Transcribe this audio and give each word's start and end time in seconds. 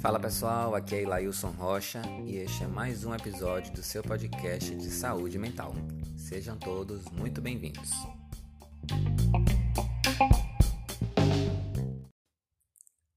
Fala 0.00 0.18
pessoal, 0.18 0.74
aqui 0.74 0.94
é 0.94 1.02
Ilailson 1.02 1.50
Rocha 1.50 2.02
e 2.26 2.36
este 2.36 2.64
é 2.64 2.66
mais 2.66 3.04
um 3.04 3.14
episódio 3.14 3.72
do 3.72 3.82
seu 3.82 4.02
podcast 4.02 4.74
de 4.74 4.90
saúde 4.90 5.38
mental. 5.38 5.74
Sejam 6.16 6.58
todos 6.58 7.04
muito 7.12 7.40
bem-vindos. 7.40 7.90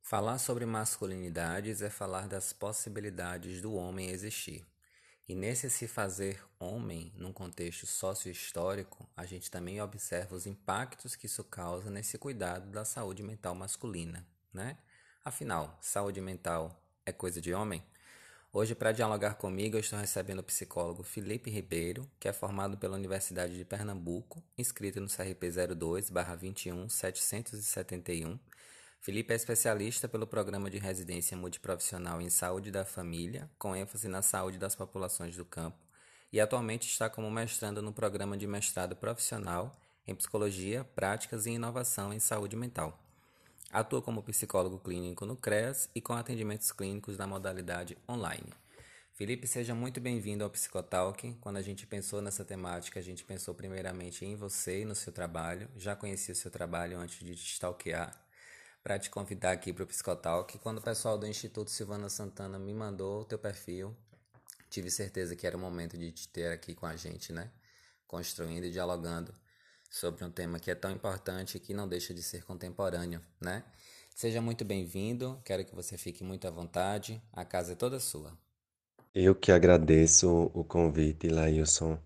Falar 0.02 0.38
sobre 0.38 0.66
masculinidades 0.66 1.82
é 1.82 1.90
falar 1.90 2.28
das 2.28 2.54
possibilidades 2.54 3.62
do 3.62 3.74
homem 3.74 4.10
existir. 4.10 4.64
E 5.28 5.36
nesse 5.36 5.70
se 5.70 5.88
fazer 5.88 6.44
homem, 6.60 7.14
num 7.16 7.32
contexto 7.32 7.86
sócio-histórico, 7.86 9.08
a 9.16 9.26
gente 9.26 9.50
também 9.50 9.82
observa 9.82 10.36
os 10.36 10.46
impactos 10.46 11.16
que 11.16 11.28
isso 11.28 11.46
causa 11.46 11.90
nesse 11.90 12.18
cuidado 12.18 12.70
da 12.70 12.84
saúde 12.84 13.24
mental 13.24 13.56
masculina, 13.56 14.28
né? 14.54 14.78
Afinal, 15.24 15.78
saúde 15.82 16.20
mental 16.20 16.78
é 17.06 17.14
coisa 17.14 17.40
de 17.40 17.54
homem? 17.54 17.82
Hoje, 18.52 18.76
para 18.76 18.92
dialogar 18.92 19.36
comigo, 19.36 19.78
eu 19.78 19.80
estou 19.80 19.98
recebendo 19.98 20.40
o 20.40 20.44
psicólogo 20.44 21.02
Felipe 21.02 21.50
Ribeiro, 21.50 22.06
que 22.20 22.28
é 22.28 22.34
formado 22.34 22.78
pela 22.78 22.96
Universidade 22.96 23.56
de 23.56 23.66
Pernambuco, 23.66 24.44
inscrito 24.58 25.00
no 25.00 25.08
CRP 25.08 25.48
02-21771. 25.48 28.38
Felipe 29.04 29.34
é 29.34 29.36
especialista 29.36 30.08
pelo 30.08 30.26
Programa 30.26 30.70
de 30.70 30.78
Residência 30.78 31.36
Multiprofissional 31.36 32.22
em 32.22 32.30
Saúde 32.30 32.72
da 32.72 32.86
Família, 32.86 33.52
com 33.60 33.76
ênfase 33.76 34.08
na 34.08 34.22
saúde 34.22 34.58
das 34.58 34.78
populações 34.78 35.36
do 35.36 35.44
campo, 35.44 35.78
e 36.32 36.40
atualmente 36.40 36.88
está 36.88 37.10
como 37.10 37.30
mestrando 37.30 37.82
no 37.82 37.92
Programa 37.92 38.38
de 38.38 38.48
Mestrado 38.48 38.96
Profissional 38.96 39.76
em 40.08 40.16
Psicologia, 40.16 40.86
Práticas 40.96 41.46
e 41.46 41.50
Inovação 41.50 42.14
em 42.14 42.20
Saúde 42.20 42.56
Mental. 42.56 42.98
Atua 43.74 44.02
como 44.02 44.24
psicólogo 44.24 44.80
clínico 44.80 45.26
no 45.26 45.36
CREAS 45.36 45.90
e 45.94 46.00
com 46.00 46.14
atendimentos 46.14 46.72
clínicos 46.72 47.18
na 47.18 47.28
modalidade 47.28 47.98
online. 48.08 48.54
Felipe, 49.16 49.46
seja 49.48 49.76
muito 49.76 50.00
bem-vindo 50.00 50.46
ao 50.46 50.50
Psicotalk. 50.50 51.36
Quando 51.42 51.58
a 51.58 51.62
gente 51.62 51.86
pensou 51.86 52.22
nessa 52.22 52.46
temática, 52.46 53.02
a 53.02 53.04
gente 53.04 53.26
pensou 53.26 53.54
primeiramente 53.54 54.24
em 54.24 54.38
você 54.38 54.84
e 54.84 54.86
no 54.86 54.96
seu 54.96 55.12
trabalho. 55.12 55.68
Já 55.76 55.94
conheci 55.94 56.32
o 56.32 56.36
seu 56.36 56.50
trabalho 56.50 56.98
antes 56.98 57.20
de 57.20 57.36
te 57.36 57.52
stalkear 57.52 58.23
para 58.84 59.00
te 59.00 59.10
convidar 59.10 59.54
aqui 59.54 59.72
para 59.72 59.86
o 59.86 59.88
Psicotalk. 59.88 60.60
Quando 60.60 60.80
o 60.80 60.82
pessoal 60.82 61.18
do 61.18 61.26
Instituto 61.26 61.72
Silvana 61.72 62.10
Santana 62.10 62.60
me 62.60 62.74
mandou 62.74 63.22
o 63.22 63.26
teu 63.26 63.40
perfil, 63.40 63.96
tive 64.70 64.92
certeza 64.92 65.36
que 65.36 65.48
era 65.48 65.56
o 65.56 65.60
momento 65.60 65.98
de 65.98 66.12
te 66.12 66.28
ter 66.28 66.52
aqui 66.52 66.76
com 66.76 66.86
a 66.86 66.96
gente, 66.96 67.32
né? 67.32 67.50
Construindo 68.06 68.66
e 68.66 68.72
dialogando 68.72 69.34
sobre 69.90 70.26
um 70.26 70.30
tema 70.30 70.60
que 70.60 70.70
é 70.70 70.76
tão 70.76 70.92
importante 70.92 71.56
e 71.56 71.60
que 71.60 71.74
não 71.74 71.88
deixa 71.88 72.14
de 72.14 72.22
ser 72.22 72.44
contemporâneo, 72.44 73.22
né? 73.40 73.64
Seja 74.14 74.42
muito 74.42 74.66
bem-vindo, 74.66 75.42
quero 75.46 75.64
que 75.64 75.74
você 75.74 75.98
fique 75.98 76.24
muito 76.24 76.48
à 76.48 76.52
vontade, 76.52 77.22
a 77.32 77.46
casa 77.46 77.72
é 77.72 77.76
toda 77.76 78.00
sua. 78.00 78.38
Eu 79.16 79.34
que 79.34 79.52
agradeço 79.52 80.52
o 80.54 80.64
convite, 80.64 81.30
Lailson. 81.30 81.98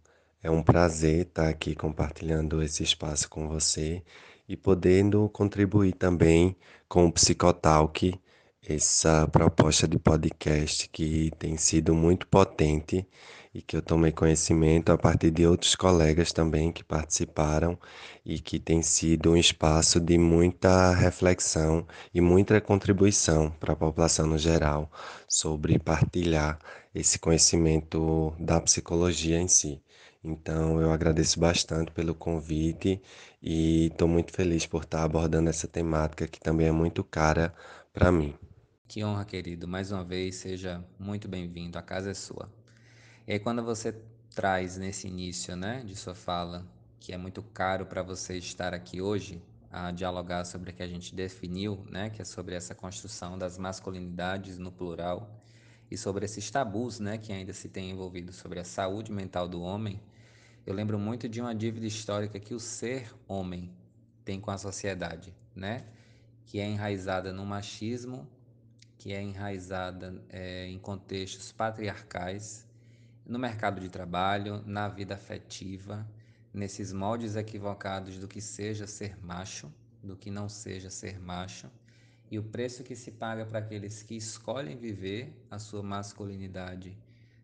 É 0.44 0.52
um 0.52 0.62
prazer 0.62 1.28
estar 1.28 1.50
aqui 1.50 1.76
compartilhando 1.76 2.62
esse 2.62 2.84
espaço 2.84 3.28
com 3.30 3.48
você 3.48 4.04
e 4.48 4.56
podendo 4.56 5.28
contribuir 5.30 5.94
também 5.94 6.56
com 6.88 7.06
o 7.06 7.12
Psicotalk, 7.12 8.20
essa 8.68 9.28
proposta 9.28 9.88
de 9.88 9.98
podcast 9.98 10.90
que 10.90 11.32
tem 11.40 11.58
sido 11.58 11.94
muito 11.94 12.28
potente 12.28 13.08
e 13.54 13.62
que 13.62 13.76
eu 13.78 13.82
tomei 13.82 14.12
conhecimento 14.12 14.92
a 14.92 14.98
partir 14.98 15.32
de 15.32 15.46
outros 15.48 15.76
colegas 15.76 16.32
também 16.32 16.72
que 16.72 16.84
participaram 16.84 17.78
e 18.26 18.40
que 18.40 18.60
tem 18.60 18.82
sido 18.82 19.32
um 19.32 19.38
espaço 19.38 20.00
de 20.00 20.18
muita 20.18 20.94
reflexão 20.94 21.88
e 22.14 22.22
muita 22.22 22.60
contribuição 22.62 23.50
para 23.52 23.74
a 23.74 23.76
população 23.76 24.28
no 24.28 24.38
geral 24.38 24.92
sobre 25.28 25.80
partilhar 25.80 26.60
esse 26.94 27.18
conhecimento 27.20 28.34
da 28.40 28.60
psicologia 28.62 29.40
em 29.40 29.48
si. 29.48 29.82
Então, 30.28 30.82
eu 30.82 30.92
agradeço 30.92 31.40
bastante 31.40 31.92
pelo 31.92 32.14
convite 32.14 33.02
e 33.42 33.88
estou 33.88 34.08
muito 34.08 34.32
feliz 34.34 34.66
por 34.66 34.84
estar 34.84 35.04
abordando 35.04 35.50
essa 35.50 35.68
temática 35.68 36.28
que 36.28 36.40
também 36.40 36.68
é 36.68 36.72
muito 36.72 37.04
cara 37.04 37.54
para 37.94 38.12
mim. 38.12 38.36
Que 38.88 39.04
honra, 39.04 39.26
querido. 39.26 39.68
Mais 39.68 39.92
uma 39.92 40.04
vez, 40.04 40.36
seja 40.36 40.84
muito 41.00 41.28
bem-vindo. 41.28 41.78
A 41.78 41.82
casa 41.82 42.12
é 42.12 42.14
sua. 42.14 42.52
E 43.28 43.34
aí 43.34 43.40
quando 43.40 43.64
você 43.64 43.94
traz 44.36 44.78
nesse 44.78 45.08
início, 45.08 45.56
né, 45.56 45.84
de 45.86 45.96
sua 45.96 46.16
fala, 46.16 46.66
que 47.00 47.14
é 47.14 47.18
muito 47.18 47.42
caro 47.44 47.86
para 47.86 48.04
você 48.04 48.38
estar 48.38 48.74
aqui 48.74 49.02
hoje 49.02 49.42
a 49.72 49.92
dialogar 49.92 50.46
sobre 50.46 50.72
o 50.72 50.74
que 50.74 50.84
a 50.84 50.88
gente 50.88 51.16
definiu, 51.16 51.86
né, 51.90 52.10
que 52.10 52.22
é 52.22 52.26
sobre 52.26 52.56
essa 52.56 52.76
construção 52.76 53.38
das 53.38 53.58
masculinidades 53.58 54.58
no 54.58 54.72
plural 54.72 55.42
e 55.92 55.98
sobre 55.98 56.26
esses 56.26 56.50
tabus, 56.52 57.00
né, 57.00 57.18
que 57.18 57.32
ainda 57.34 57.54
se 57.54 57.70
tem 57.70 57.92
envolvido 57.92 58.34
sobre 58.34 58.60
a 58.60 58.64
saúde 58.66 59.12
mental 59.12 59.48
do 59.48 59.62
homem. 59.62 60.02
Eu 60.68 60.74
lembro 60.74 61.00
muito 61.00 61.30
de 61.30 61.40
uma 61.40 61.56
dívida 61.56 61.86
histórica 61.86 62.38
que 62.42 62.54
o 62.54 62.60
ser 62.60 63.16
homem 63.26 63.74
tem 64.26 64.38
com 64.42 64.52
a 64.52 64.58
sociedade, 64.58 65.34
né, 65.56 65.86
que 66.46 66.60
é 66.60 66.68
enraizada 66.68 67.32
no 67.32 67.46
machismo, 67.46 68.28
que 68.98 69.14
é 69.14 69.24
enraizada 69.24 70.22
é, 70.28 70.68
em 70.68 70.78
contextos 70.78 71.54
patriarcais 71.54 72.68
no 73.26 73.40
mercado 73.40 73.80
de 73.80 73.88
trabalho, 73.88 74.62
na 74.66 74.90
vida 74.90 75.16
afetiva, 75.16 76.06
nesses 76.54 76.92
moldes 76.92 77.38
equivocados 77.38 78.18
do 78.18 78.28
que 78.28 78.42
seja 78.42 78.86
ser 78.86 79.18
macho, 79.24 79.74
do 80.04 80.18
que 80.18 80.30
não 80.30 80.50
seja 80.50 80.90
ser 80.90 81.18
macho, 81.18 81.72
e 82.30 82.38
o 82.38 82.44
preço 82.44 82.84
que 82.84 82.94
se 82.94 83.12
paga 83.12 83.46
para 83.46 83.60
aqueles 83.60 84.04
que 84.04 84.18
escolhem 84.18 84.76
viver 84.76 85.34
a 85.50 85.60
sua 85.60 85.82
masculinidade 85.82 86.98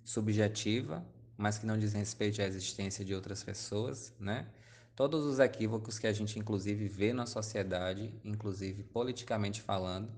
subjetiva, 0.04 1.06
mas 1.44 1.58
que 1.58 1.66
não 1.66 1.78
diz 1.78 1.92
respeito 1.92 2.42
à 2.42 2.46
existência 2.46 3.04
de 3.04 3.14
outras 3.14 3.44
pessoas, 3.44 4.14
né? 4.18 4.48
Todos 4.96 5.26
os 5.26 5.40
equívocos 5.40 6.00
que 6.00 6.08
a 6.08 6.14
gente 6.14 6.40
inclusive 6.40 6.88
vê 6.88 7.12
na 7.12 7.26
sociedade, 7.26 8.14
inclusive 8.24 8.82
politicamente 8.82 9.62
falando, 9.62 10.10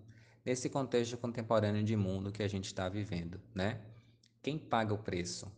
nesse 0.45 0.69
contexto 0.69 1.17
contemporâneo 1.17 1.83
de 1.83 1.95
mundo 1.95 2.31
que 2.31 2.43
a 2.43 2.47
gente 2.47 2.65
está 2.65 2.87
vivendo, 2.87 3.41
né? 3.55 3.81
Quem 4.43 4.59
paga 4.59 4.93
o 4.93 4.99
preço 4.99 5.51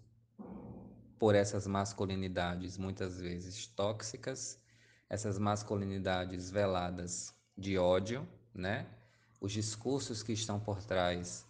por 1.19 1.35
essas 1.35 1.67
masculinidades 1.67 2.78
muitas 2.78 3.19
vezes 3.19 3.67
tóxicas, 3.67 4.57
essas 5.09 5.38
masculinidades 5.38 6.49
veladas 6.49 7.35
de 7.57 7.78
ódio, 7.78 8.25
né? 8.53 8.88
Os 9.41 9.51
discursos 9.51 10.23
que 10.23 10.31
estão 10.31 10.61
por 10.61 10.81
trás 10.81 11.45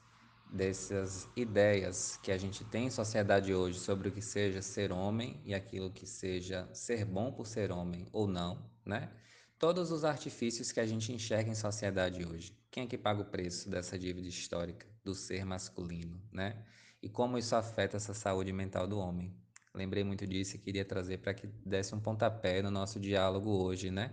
dessas 0.52 1.28
ideias 1.36 2.18
que 2.24 2.32
a 2.32 2.38
gente 2.38 2.64
tem 2.66 2.88
em 2.88 2.90
sociedade 2.90 3.54
hoje 3.54 3.80
sobre 3.80 4.10
o 4.10 4.12
que 4.12 4.22
seja 4.22 4.62
ser 4.62 4.92
homem 4.92 5.42
e 5.46 5.54
aquilo 5.54 5.92
que 5.92 6.06
seja 6.06 6.68
ser 6.74 7.06
bom 7.06 7.32
por 7.32 7.46
ser 7.46 7.72
homem 7.72 8.08
ou 8.12 8.28
não, 8.28 8.70
né? 8.86 9.12
Todos 9.60 9.92
os 9.92 10.06
artifícios 10.06 10.72
que 10.72 10.80
a 10.80 10.86
gente 10.86 11.12
enxerga 11.12 11.50
em 11.50 11.56
sociedade 11.56 12.26
hoje. 12.26 12.56
Quem 12.70 12.84
é 12.84 12.88
que 12.88 12.98
paga 12.98 13.22
o 13.22 13.26
preço 13.26 13.70
dessa 13.70 13.98
dívida 13.98 14.28
histórica 14.28 14.86
do 15.04 15.16
ser 15.16 15.46
masculino, 15.46 16.22
né? 16.32 16.64
e 17.02 17.10
como 17.10 17.38
isso 17.38 17.56
afeta 17.56 17.98
essa 17.98 18.14
saúde 18.14 18.52
mental 18.52 18.88
do 18.88 18.98
homem. 18.98 19.34
Lembrei 19.74 20.04
muito 20.04 20.26
disso 20.26 20.56
e 20.56 20.60
queria 20.60 20.84
trazer 20.84 21.20
para 21.20 21.34
que 21.34 21.48
desse 21.66 21.94
um 21.94 22.00
pontapé 22.00 22.62
no 22.62 22.72
nosso 22.72 23.00
diálogo 23.00 23.52
hoje, 23.52 23.92
né? 23.92 24.12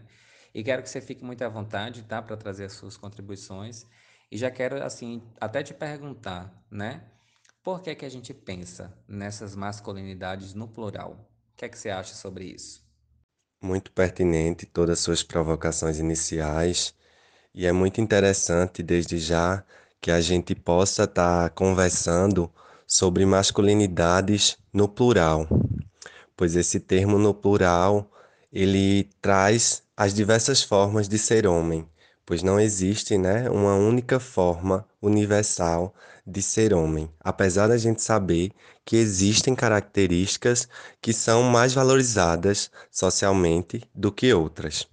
E 0.55 0.63
quero 0.63 0.83
que 0.83 0.89
você 0.89 1.01
fique 1.01 1.25
muito 1.25 1.43
à 1.43 1.49
vontade, 1.49 2.05
tá, 2.05 2.23
para 2.23 2.37
trazer 2.37 2.67
as 2.67 2.75
suas 2.75 2.97
contribuições. 2.97 3.87
E 4.35 4.37
já 4.37 4.51
quero 4.51 4.83
assim 4.83 5.23
até 5.41 5.63
te 5.63 5.73
perguntar, 5.73 6.53
né? 6.69 7.05
Por 7.63 7.81
que 7.81 7.95
que 7.95 8.05
a 8.05 8.09
gente 8.09 8.35
pensa 8.35 8.93
nessas 9.07 9.55
masculinidades 9.55 10.55
no 10.55 10.67
plural? 10.67 11.13
O 11.53 11.57
que 11.57 11.65
é 11.65 11.69
que 11.69 11.79
você 11.79 11.89
acha 11.89 12.17
sobre 12.17 12.47
isso? 12.47 12.85
Muito 13.63 13.93
pertinente 13.93 14.67
todas 14.67 14.99
as 14.99 15.05
suas 15.05 15.23
provocações 15.23 16.01
iniciais 16.01 16.93
e 17.55 17.65
é 17.65 17.71
muito 17.71 18.01
interessante 18.01 18.83
desde 18.83 19.19
já 19.19 19.63
que 20.01 20.11
a 20.11 20.21
gente 20.21 20.53
possa 20.53 21.05
estar 21.05 21.45
tá 21.45 21.49
conversando 21.49 22.53
sobre 22.89 23.25
masculinidades 23.25 24.59
no 24.73 24.89
plural, 24.89 25.47
pois 26.37 26.57
esse 26.57 26.81
termo 26.81 27.21
no 27.21 27.33
plural 27.33 28.11
ele 28.53 29.05
traz 29.23 29.85
as 29.97 30.13
diversas 30.13 30.61
formas 30.61 31.09
de 31.09 31.19
ser 31.19 31.47
homem, 31.47 31.89
pois 32.27 32.43
não 32.43 32.59
existe, 32.59 33.19
né, 33.19 33.49
uma 33.51 33.75
única 33.75 34.19
forma 34.19 34.87
universal 35.01 35.95
de 36.27 36.41
ser 36.41 36.73
homem, 36.73 37.11
apesar 37.21 37.69
da 37.69 37.77
gente 37.77 38.03
saber 38.03 38.51
que 38.85 38.97
existem 38.97 39.55
características 39.55 40.69
que 41.01 41.13
são 41.13 41.43
mais 41.43 41.75
valorizadas 41.75 42.71
socialmente 42.91 43.83
do 43.95 44.11
que 44.11 44.33
outras. 44.33 44.87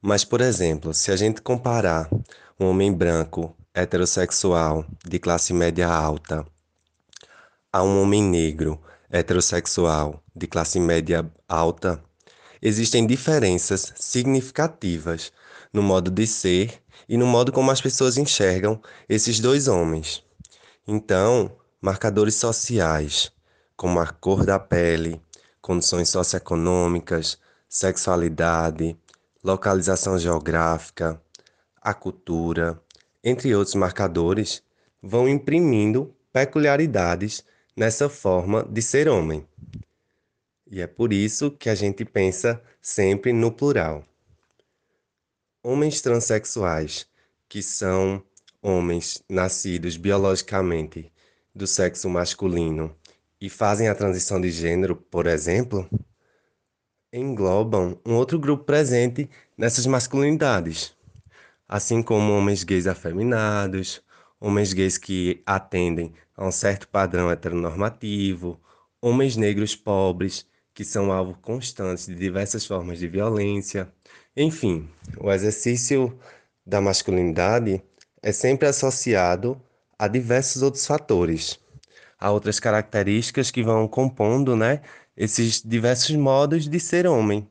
Mas, 0.00 0.24
por 0.24 0.40
exemplo, 0.40 0.94
se 0.94 1.10
a 1.10 1.16
gente 1.16 1.42
comparar 1.42 2.08
um 2.58 2.66
homem 2.66 2.92
branco 2.92 3.54
heterossexual 3.74 4.84
de 5.04 5.18
classe 5.18 5.52
média 5.52 5.88
alta 5.88 6.46
a 7.72 7.82
um 7.82 8.02
homem 8.02 8.22
negro 8.22 8.80
heterossexual 9.10 10.22
de 10.34 10.46
classe 10.46 10.78
média 10.78 11.30
alta, 11.48 12.02
existem 12.60 13.06
diferenças 13.06 13.92
significativas 13.96 15.32
no 15.72 15.82
modo 15.82 16.10
de 16.10 16.26
ser 16.26 16.82
e 17.08 17.16
no 17.16 17.26
modo 17.26 17.52
como 17.52 17.70
as 17.70 17.80
pessoas 17.80 18.16
enxergam 18.16 18.80
esses 19.08 19.40
dois 19.40 19.68
homens. 19.68 20.24
Então, 20.86 21.56
marcadores 21.80 22.34
sociais, 22.34 23.32
como 23.76 24.00
a 24.00 24.06
cor 24.06 24.44
da 24.44 24.58
pele, 24.58 25.20
condições 25.60 26.08
socioeconômicas, 26.08 27.38
sexualidade, 27.68 28.96
localização 29.42 30.18
geográfica, 30.18 31.20
a 31.80 31.94
cultura, 31.94 32.80
entre 33.24 33.54
outros 33.54 33.74
marcadores, 33.74 34.62
vão 35.02 35.28
imprimindo 35.28 36.14
peculiaridades 36.32 37.44
nessa 37.76 38.08
forma 38.08 38.64
de 38.64 38.82
ser 38.82 39.08
homem. 39.08 39.46
E 40.70 40.80
é 40.80 40.86
por 40.86 41.12
isso 41.12 41.50
que 41.50 41.68
a 41.68 41.74
gente 41.74 42.04
pensa 42.04 42.62
sempre 42.80 43.32
no 43.32 43.50
plural. 43.50 44.04
Homens 45.64 46.00
transexuais, 46.00 47.06
que 47.48 47.62
são 47.62 48.20
homens 48.60 49.22
nascidos 49.28 49.96
biologicamente 49.96 51.12
do 51.54 51.68
sexo 51.68 52.10
masculino 52.10 52.96
e 53.40 53.48
fazem 53.48 53.88
a 53.88 53.94
transição 53.94 54.40
de 54.40 54.50
gênero, 54.50 54.96
por 54.96 55.28
exemplo, 55.28 55.88
englobam 57.12 57.96
um 58.04 58.14
outro 58.14 58.40
grupo 58.40 58.64
presente 58.64 59.30
nessas 59.56 59.86
masculinidades, 59.86 60.96
assim 61.68 62.02
como 62.02 62.32
homens 62.32 62.64
gays 62.64 62.88
afeminados, 62.88 64.02
homens 64.40 64.72
gays 64.72 64.98
que 64.98 65.42
atendem 65.46 66.12
a 66.36 66.44
um 66.44 66.50
certo 66.50 66.88
padrão 66.88 67.30
heteronormativo, 67.30 68.60
homens 69.00 69.36
negros 69.36 69.76
pobres 69.76 70.44
que 70.74 70.84
são 70.84 71.12
alvo 71.12 71.34
constante 71.40 72.06
de 72.06 72.14
diversas 72.16 72.66
formas 72.66 72.98
de 72.98 73.06
violência. 73.06 73.92
Enfim, 74.34 74.88
o 75.20 75.30
exercício 75.30 76.18
da 76.64 76.80
masculinidade 76.80 77.82
é 78.22 78.32
sempre 78.32 78.66
associado 78.66 79.60
a 79.98 80.08
diversos 80.08 80.62
outros 80.62 80.86
fatores, 80.86 81.60
a 82.18 82.30
outras 82.30 82.58
características 82.58 83.50
que 83.50 83.62
vão 83.62 83.86
compondo, 83.86 84.56
né, 84.56 84.80
esses 85.14 85.60
diversos 85.62 86.16
modos 86.16 86.66
de 86.66 86.80
ser 86.80 87.06
homem. 87.06 87.46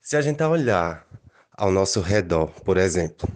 Se 0.00 0.16
a 0.16 0.22
gente 0.22 0.40
olhar 0.44 1.04
ao 1.50 1.72
nosso 1.72 2.00
redor, 2.00 2.52
por 2.62 2.76
exemplo, 2.76 3.28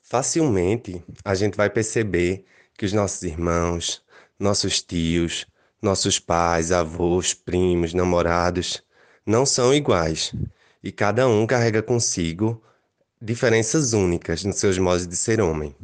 facilmente 0.00 1.02
a 1.24 1.34
gente 1.34 1.56
vai 1.56 1.68
perceber 1.68 2.44
que 2.78 2.86
os 2.86 2.92
nossos 2.92 3.24
irmãos, 3.24 4.04
nossos 4.38 4.80
tios, 4.80 5.46
nossos 5.82 6.20
pais, 6.20 6.70
avós, 6.70 7.34
primos, 7.34 7.92
namorados 7.92 8.84
não 9.26 9.44
são 9.44 9.74
iguais 9.74 10.32
e 10.84 10.92
cada 10.92 11.26
um 11.26 11.46
carrega 11.46 11.82
consigo 11.82 12.62
diferenças 13.20 13.94
únicas 13.94 14.44
nos 14.44 14.56
seus 14.56 14.78
modos 14.78 15.06
de 15.06 15.16
ser 15.16 15.40
homem. 15.40 15.74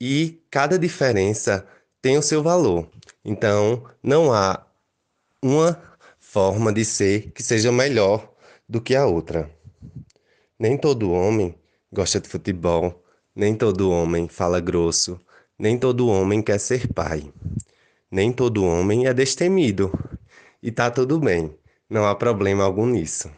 E 0.00 0.42
cada 0.50 0.78
diferença 0.78 1.66
tem 2.00 2.16
o 2.16 2.22
seu 2.22 2.42
valor. 2.42 2.88
Então, 3.22 3.84
não 4.02 4.32
há 4.32 4.66
uma 5.42 5.78
forma 6.18 6.72
de 6.72 6.82
ser 6.82 7.30
que 7.32 7.42
seja 7.42 7.70
melhor 7.70 8.32
do 8.66 8.80
que 8.80 8.96
a 8.96 9.04
outra. 9.04 9.50
Nem 10.58 10.78
todo 10.78 11.12
homem 11.12 11.54
gosta 11.92 12.18
de 12.18 12.26
futebol, 12.26 13.04
nem 13.34 13.54
todo 13.54 13.90
homem 13.90 14.28
fala 14.28 14.60
grosso, 14.60 15.20
nem 15.58 15.78
todo 15.78 16.08
homem 16.08 16.40
quer 16.40 16.58
ser 16.58 16.88
pai. 16.88 17.30
Nem 18.10 18.32
todo 18.32 18.64
homem 18.64 19.06
é 19.06 19.12
destemido. 19.12 19.92
E 20.62 20.72
tá 20.72 20.90
tudo 20.90 21.20
bem, 21.20 21.54
não 21.88 22.06
há 22.06 22.14
problema 22.14 22.64
algum 22.64 22.86
nisso. 22.86 23.30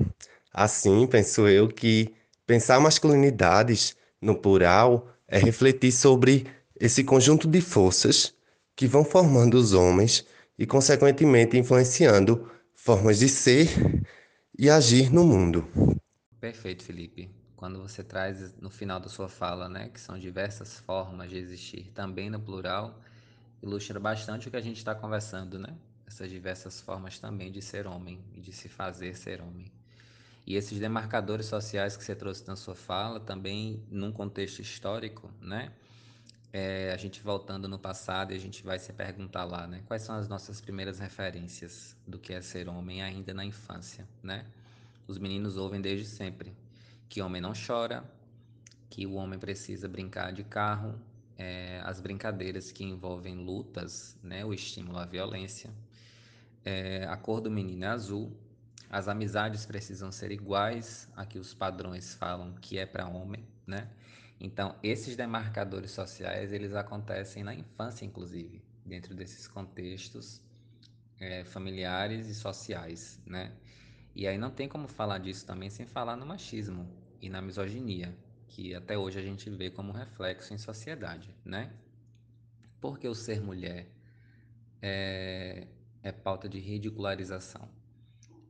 Assim, 0.61 1.07
penso 1.07 1.47
eu 1.47 1.69
que 1.69 2.13
pensar 2.45 2.81
masculinidades 2.81 3.97
no 4.21 4.37
plural 4.37 5.07
é 5.29 5.39
refletir 5.39 5.93
sobre 5.93 6.49
esse 6.75 7.05
conjunto 7.05 7.47
de 7.47 7.61
forças 7.61 8.35
que 8.75 8.89
vão 8.89 9.05
formando 9.05 9.55
os 9.55 9.73
homens 9.73 10.27
e, 10.59 10.67
consequentemente, 10.67 11.57
influenciando 11.57 12.51
formas 12.75 13.21
de 13.21 13.29
ser 13.29 13.69
e 14.59 14.69
agir 14.69 15.13
no 15.13 15.23
mundo. 15.23 15.65
Perfeito, 16.41 16.83
Felipe. 16.83 17.31
Quando 17.55 17.81
você 17.81 18.03
traz 18.03 18.53
no 18.61 18.69
final 18.69 18.99
da 18.99 19.09
sua 19.09 19.29
fala, 19.29 19.69
né, 19.69 19.89
que 19.91 20.01
são 20.01 20.19
diversas 20.19 20.81
formas 20.81 21.31
de 21.31 21.39
existir, 21.39 21.93
também 21.95 22.29
no 22.31 22.41
plural, 22.41 23.01
ilustra 23.63 24.01
bastante 24.01 24.49
o 24.49 24.51
que 24.51 24.57
a 24.57 24.61
gente 24.61 24.79
está 24.79 24.93
conversando, 24.93 25.57
né? 25.57 25.73
Essas 26.05 26.29
diversas 26.29 26.81
formas 26.81 27.21
também 27.21 27.53
de 27.53 27.63
ser 27.63 27.87
homem 27.87 28.19
e 28.35 28.41
de 28.41 28.53
se 28.53 28.69
fazer 28.69 29.17
ser 29.17 29.41
homem. 29.41 29.78
E 30.49 30.57
esses 30.57 30.79
demarcadores 30.81 31.47
sociais 31.47 31.97
que 31.97 32.03
você 32.03 32.17
trouxe 32.17 32.49
na 32.49 32.57
sua 32.57 32.75
fala, 32.75 33.21
também 33.21 33.85
num 33.91 34.11
contexto 34.11 34.61
histórico, 34.61 35.31
né? 35.41 35.71
é, 36.53 36.91
a 36.93 36.97
gente 36.97 37.23
voltando 37.23 37.69
no 37.69 37.79
passado 37.79 38.33
a 38.33 38.39
gente 38.39 38.63
vai 38.65 38.79
se 38.79 38.93
perguntar 38.93 39.45
lá, 39.45 39.67
né? 39.67 39.83
Quais 39.87 40.03
são 40.03 40.15
as 40.15 40.29
nossas 40.29 40.61
primeiras 40.61 40.99
referências 40.99 41.97
do 42.07 42.19
que 42.19 42.33
é 42.33 42.41
ser 42.41 42.69
homem 42.69 43.03
ainda 43.03 43.35
na 43.35 43.45
infância, 43.45 44.09
né? 44.23 44.47
Os 45.07 45.19
meninos 45.19 45.57
ouvem 45.57 45.81
desde 45.81 46.07
sempre 46.07 46.55
que 47.09 47.21
homem 47.23 47.41
não 47.41 47.53
chora, 47.55 48.05
que 48.91 49.07
o 49.07 49.15
homem 49.15 49.39
precisa 49.39 49.89
brincar 49.89 50.33
de 50.33 50.45
carro, 50.45 50.99
é, 51.37 51.81
as 51.85 52.01
brincadeiras 52.01 52.73
que 52.73 52.85
envolvem 52.85 53.35
lutas, 53.37 54.17
né? 54.23 54.45
O 54.45 54.53
estímulo 54.55 54.99
à 54.99 55.05
violência, 55.05 55.71
é, 56.65 57.05
a 57.05 57.17
cor 57.17 57.41
do 57.41 57.51
menino 57.51 57.85
é 57.85 57.89
azul, 57.89 58.35
as 58.91 59.09
amizades 59.09 59.67
precisam 59.67 60.11
ser 60.11 60.33
iguais 60.33 61.09
a 61.15 61.27
que 61.27 61.39
os 61.39 61.53
padrões 61.53 62.15
falam 62.15 62.55
que 62.55 62.79
é 62.79 62.87
para 62.87 63.07
homem, 63.07 63.47
né? 63.67 63.89
Então, 64.41 64.77
esses 64.83 65.17
demarcadores 65.17 65.91
sociais, 65.91 66.53
eles 66.53 66.75
acontecem 66.75 67.43
na 67.43 67.55
infância, 67.55 68.05
inclusive, 68.05 68.63
dentro 68.85 69.15
desses 69.15 69.49
contextos 69.49 70.41
é, 71.21 71.45
familiares 71.45 72.29
e 72.29 72.35
sociais, 72.35 73.21
né? 73.27 73.53
E 74.15 74.27
aí 74.27 74.39
não 74.39 74.51
tem 74.51 74.69
como 74.69 74.89
falar 74.89 75.19
disso 75.19 75.45
também 75.45 75.69
sem 75.71 75.87
falar 75.87 76.17
no 76.17 76.25
machismo 76.25 76.89
e 77.21 77.29
na 77.29 77.43
misoginia, 77.43 78.17
que 78.49 78.75
até 78.75 78.97
hoje 78.97 79.19
a 79.19 79.23
gente 79.23 79.51
vê 79.51 79.71
como 79.71 79.93
reflexo 79.93 80.55
em 80.55 80.59
sociedade, 80.59 81.35
né? 81.45 81.73
Porque 82.81 83.07
o 83.09 83.15
ser 83.15 83.41
mulher 83.41 83.87
é, 84.81 85.67
é 86.03 86.13
pauta 86.13 86.49
de 86.49 86.59
ridicularização. 86.59 87.69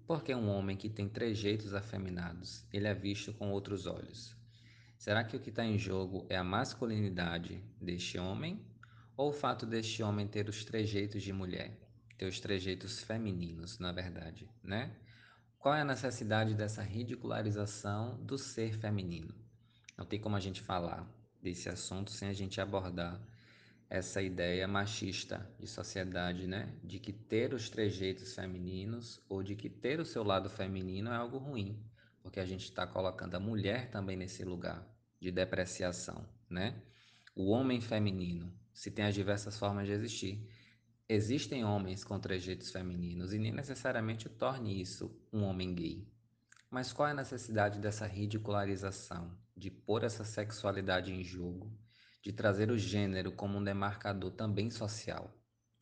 Porque 0.08 0.34
um 0.34 0.49
homem 0.49 0.75
que 0.75 0.88
tem 0.88 1.06
trejeitos 1.06 1.75
afeminados, 1.75 2.66
ele 2.72 2.88
é 2.88 2.94
visto 2.94 3.31
com 3.34 3.50
outros 3.50 3.85
olhos. 3.85 4.35
Será 4.97 5.23
que 5.23 5.37
o 5.37 5.40
que 5.40 5.50
está 5.50 5.62
em 5.62 5.76
jogo 5.76 6.25
é 6.30 6.37
a 6.38 6.42
masculinidade 6.42 7.62
deste 7.78 8.18
homem 8.18 8.59
ou 9.18 9.28
o 9.28 9.35
fato 9.35 9.66
deste 9.66 10.02
homem 10.02 10.26
ter 10.26 10.49
os 10.49 10.64
trejeitos 10.64 11.23
de 11.23 11.30
mulher, 11.30 11.78
ter 12.16 12.25
os 12.25 12.40
trejeitos 12.40 13.02
femininos, 13.02 13.78
na 13.78 13.92
verdade, 13.92 14.49
né? 14.64 14.97
Qual 15.59 15.75
é 15.75 15.82
a 15.82 15.85
necessidade 15.85 16.54
dessa 16.54 16.80
ridicularização 16.80 18.18
do 18.25 18.38
ser 18.38 18.78
feminino? 18.78 19.35
Não 19.94 20.06
tem 20.06 20.18
como 20.18 20.37
a 20.37 20.40
gente 20.40 20.62
falar 20.62 21.06
desse 21.42 21.68
assunto 21.68 22.11
sem 22.11 22.30
a 22.30 22.32
gente 22.32 22.62
abordar 22.62 23.21
essa 23.90 24.21
ideia 24.21 24.68
machista 24.68 25.49
de 25.59 25.66
sociedade, 25.66 26.47
né? 26.47 26.75
De 26.85 26.99
que 26.99 27.12
ter 27.12 27.54
os 27.54 27.71
trejeitos 27.71 28.35
femininos 28.35 29.21
ou 29.28 29.42
de 29.42 29.57
que 29.57 29.71
ter 29.71 30.00
o 30.00 30.04
seu 30.04 30.23
lado 30.23 30.50
feminino 30.50 31.11
é 31.11 31.16
algo 31.16 31.38
ruim 31.38 31.83
porque 32.28 32.40
a 32.40 32.45
gente 32.45 32.64
está 32.64 32.87
colocando 32.87 33.35
a 33.37 33.40
mulher 33.40 33.90
também 33.90 34.14
nesse 34.14 34.45
lugar 34.45 34.87
de 35.18 35.30
depreciação, 35.30 36.28
né? 36.49 36.83
O 37.35 37.50
homem 37.50 37.80
feminino, 37.80 38.52
se 38.71 38.90
tem 38.90 39.07
as 39.07 39.14
diversas 39.14 39.59
formas 39.59 39.87
de 39.87 39.92
existir. 39.92 40.47
Existem 41.09 41.64
homens 41.64 42.04
com 42.04 42.21
trejeitos 42.21 42.71
femininos 42.71 43.33
e 43.33 43.38
nem 43.38 43.50
necessariamente 43.50 44.28
torne 44.28 44.78
isso 44.78 45.11
um 45.33 45.42
homem 45.42 45.75
gay. 45.75 46.07
Mas 46.71 46.92
qual 46.92 47.09
é 47.09 47.12
a 47.12 47.14
necessidade 47.14 47.80
dessa 47.80 48.07
ridicularização, 48.07 49.35
de 49.57 49.71
pôr 49.71 50.04
essa 50.04 50.23
sexualidade 50.23 51.11
em 51.11 51.25
jogo, 51.25 51.73
de 52.28 52.35
trazer 52.35 52.70
o 52.70 52.76
gênero 52.76 53.32
como 53.32 53.56
um 53.56 53.64
demarcador 53.64 54.30
também 54.32 54.70
social, 54.70 55.35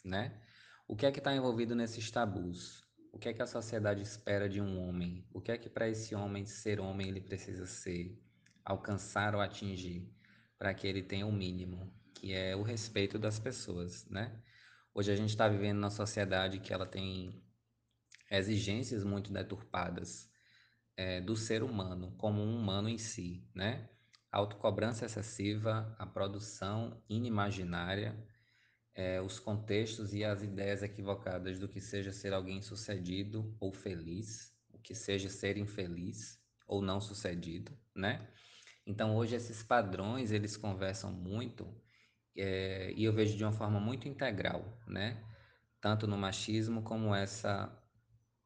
né? 0.05 0.41
O 0.87 0.95
que 0.95 1.05
é 1.05 1.11
que 1.11 1.19
está 1.19 1.35
envolvido 1.35 1.75
nesses 1.75 2.09
tabus? 2.09 2.87
O 3.13 3.19
que 3.19 3.29
é 3.29 3.33
que 3.33 3.43
a 3.43 3.49
sociedade 3.49 4.01
espera 4.01 4.49
de 4.49 4.61
um 4.61 4.79
homem? 4.79 5.27
O 5.35 5.41
que 5.41 5.51
é 5.51 5.59
que 5.59 5.69
para 5.69 5.89
esse 5.89 6.15
homem 6.15 6.47
ser 6.47 6.79
homem 6.79 7.09
ele 7.09 7.21
precisa 7.21 7.67
ser, 7.67 8.17
alcançar 8.65 9.35
ou 9.35 9.41
atingir, 9.41 10.09
para 10.57 10.73
que 10.73 10.87
ele 10.87 11.03
tenha 11.03 11.27
o 11.27 11.31
um 11.31 11.33
mínimo, 11.33 11.93
que 12.15 12.33
é 12.33 12.55
o 12.55 12.63
respeito 12.63 13.19
das 13.19 13.41
pessoas, 13.41 14.09
né? 14.09 14.41
Hoje 14.95 15.11
a 15.11 15.17
gente 15.17 15.31
está 15.31 15.49
vivendo 15.49 15.79
numa 15.79 15.91
sociedade 15.91 16.61
que 16.61 16.73
ela 16.73 16.87
tem 16.87 17.43
exigências 18.31 19.03
muito 19.03 19.33
deturpadas 19.33 20.31
é, 20.97 21.21
do 21.21 21.35
ser 21.35 21.65
humano 21.65 22.15
como 22.17 22.41
um 22.41 22.57
humano 22.57 22.89
em 22.89 22.99
si, 22.99 23.45
né? 23.53 23.91
Autocobrança 24.37 25.07
excessiva, 25.07 25.97
a 25.99 26.05
produção 26.05 27.03
inimaginária, 27.09 28.15
é, 28.95 29.19
os 29.19 29.39
contextos 29.39 30.13
e 30.13 30.23
as 30.23 30.43
ideias 30.43 30.83
equivocadas 30.83 31.59
do 31.59 31.67
que 31.67 31.81
seja 31.81 32.13
ser 32.13 32.35
alguém 32.35 32.61
sucedido 32.61 33.57
ou 33.59 33.73
feliz, 33.73 34.55
o 34.71 34.79
que 34.79 34.95
seja 34.95 35.31
ser 35.31 35.57
infeliz 35.57 36.39
ou 36.67 36.83
não 36.83 37.01
sucedido, 37.01 37.73
né? 37.95 38.29
Então 38.87 39.17
hoje 39.17 39.35
esses 39.35 39.63
padrões 39.63 40.31
eles 40.31 40.55
conversam 40.55 41.11
muito 41.11 41.67
é, 42.37 42.93
e 42.93 43.05
eu 43.05 43.15
vejo 43.15 43.39
de 43.39 43.43
uma 43.43 43.53
forma 43.53 43.81
muito 43.81 44.07
integral, 44.07 44.79
né? 44.87 45.25
Tanto 45.81 46.07
no 46.07 46.19
machismo 46.19 46.83
como 46.83 47.15
essa 47.15 47.75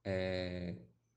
é, 0.04 0.76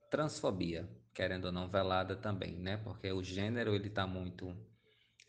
transfobia, 0.09 0.89
querendo 1.13 1.45
ou 1.45 1.51
não 1.51 1.69
velada 1.69 2.15
também, 2.15 2.55
né? 2.55 2.77
Porque 2.77 3.11
o 3.11 3.23
gênero 3.23 3.73
ele 3.75 3.87
está 3.87 4.07
muito 4.07 4.55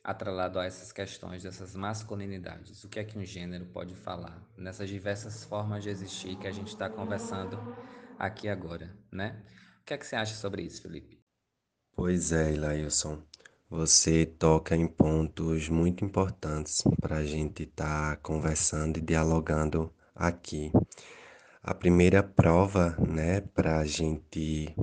atrelado 0.03 0.59
a 0.59 0.67
essas 0.67 0.93
questões 0.93 1.43
dessas 1.43 1.75
masculinidades. 1.75 2.85
O 2.85 2.89
que 2.89 3.01
é 3.01 3.05
que 3.05 3.19
um 3.19 3.25
gênero 3.25 3.65
pode 3.67 3.95
falar 3.95 4.39
nessas 4.57 4.89
diversas 4.89 5.45
formas 5.45 5.83
de 5.83 5.89
existir 5.91 6.37
que 6.37 6.47
a 6.47 6.53
gente 6.53 6.69
está 6.69 6.89
conversando 6.91 7.59
aqui 8.19 8.49
agora, 8.49 8.95
né? 9.11 9.43
O 9.81 9.85
que 9.85 9.95
é 9.95 9.99
que 9.99 10.07
você 10.07 10.17
acha 10.17 10.35
sobre 10.35 10.63
isso, 10.63 10.83
Felipe? 10.83 11.23
Pois 11.97 12.33
é, 12.33 12.53
Ilailson. 12.53 13.23
Você 13.71 14.27
toca 14.27 14.77
em 14.77 14.87
pontos 14.87 15.69
muito 15.69 16.05
importantes 16.05 16.83
para 17.01 17.17
a 17.17 17.25
gente 17.25 17.65
estar 17.65 18.11
tá 18.11 18.23
conversando 18.23 18.99
e 18.99 19.03
dialogando 19.03 19.93
aqui. 20.15 20.71
A 21.63 21.75
primeira 21.75 22.23
prova, 22.23 22.97
né, 22.99 23.41
para 23.41 23.79
a 23.79 23.87
gente 23.87 24.75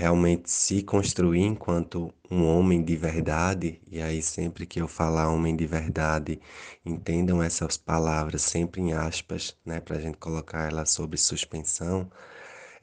realmente 0.00 0.50
se 0.50 0.82
construir 0.82 1.42
enquanto 1.42 2.12
um 2.30 2.46
homem 2.46 2.82
de 2.82 2.96
verdade, 2.96 3.80
e 3.86 4.00
aí 4.00 4.22
sempre 4.22 4.66
que 4.66 4.80
eu 4.80 4.88
falar 4.88 5.28
homem 5.30 5.54
de 5.54 5.66
verdade, 5.66 6.40
entendam 6.86 7.42
essas 7.42 7.76
palavras 7.76 8.40
sempre 8.42 8.80
em 8.80 8.94
aspas, 8.94 9.54
né, 9.64 9.78
para 9.78 9.96
a 9.98 10.00
gente 10.00 10.16
colocar 10.16 10.70
ela 10.70 10.86
sob 10.86 11.18
suspensão, 11.18 12.10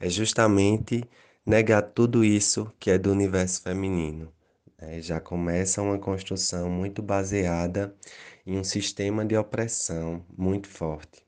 é 0.00 0.08
justamente 0.08 1.02
negar 1.44 1.82
tudo 1.82 2.24
isso 2.24 2.72
que 2.78 2.90
é 2.90 2.98
do 2.98 3.10
universo 3.10 3.62
feminino. 3.62 4.32
Né? 4.80 5.00
Já 5.02 5.20
começa 5.20 5.82
uma 5.82 5.98
construção 5.98 6.70
muito 6.70 7.02
baseada 7.02 7.96
em 8.46 8.56
um 8.58 8.64
sistema 8.64 9.24
de 9.24 9.36
opressão 9.36 10.24
muito 10.36 10.68
forte. 10.68 11.26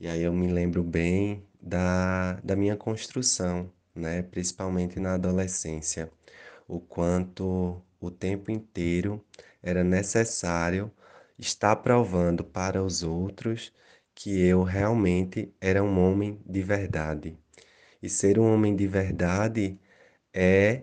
E 0.00 0.06
aí 0.08 0.22
eu 0.22 0.32
me 0.32 0.48
lembro 0.48 0.82
bem 0.82 1.44
da, 1.60 2.34
da 2.44 2.54
minha 2.56 2.76
construção, 2.76 3.72
né? 3.98 4.22
principalmente 4.22 5.00
na 5.00 5.14
adolescência, 5.14 6.10
o 6.68 6.80
quanto 6.80 7.82
o 8.00 8.10
tempo 8.10 8.50
inteiro 8.50 9.24
era 9.62 9.82
necessário 9.84 10.90
estar 11.38 11.76
provando 11.76 12.44
para 12.44 12.82
os 12.82 13.02
outros 13.02 13.72
que 14.14 14.40
eu 14.40 14.62
realmente 14.62 15.54
era 15.60 15.82
um 15.82 15.98
homem 16.00 16.40
de 16.46 16.62
verdade. 16.62 17.38
E 18.02 18.08
ser 18.08 18.38
um 18.38 18.52
homem 18.52 18.74
de 18.76 18.86
verdade 18.86 19.78
é, 20.32 20.82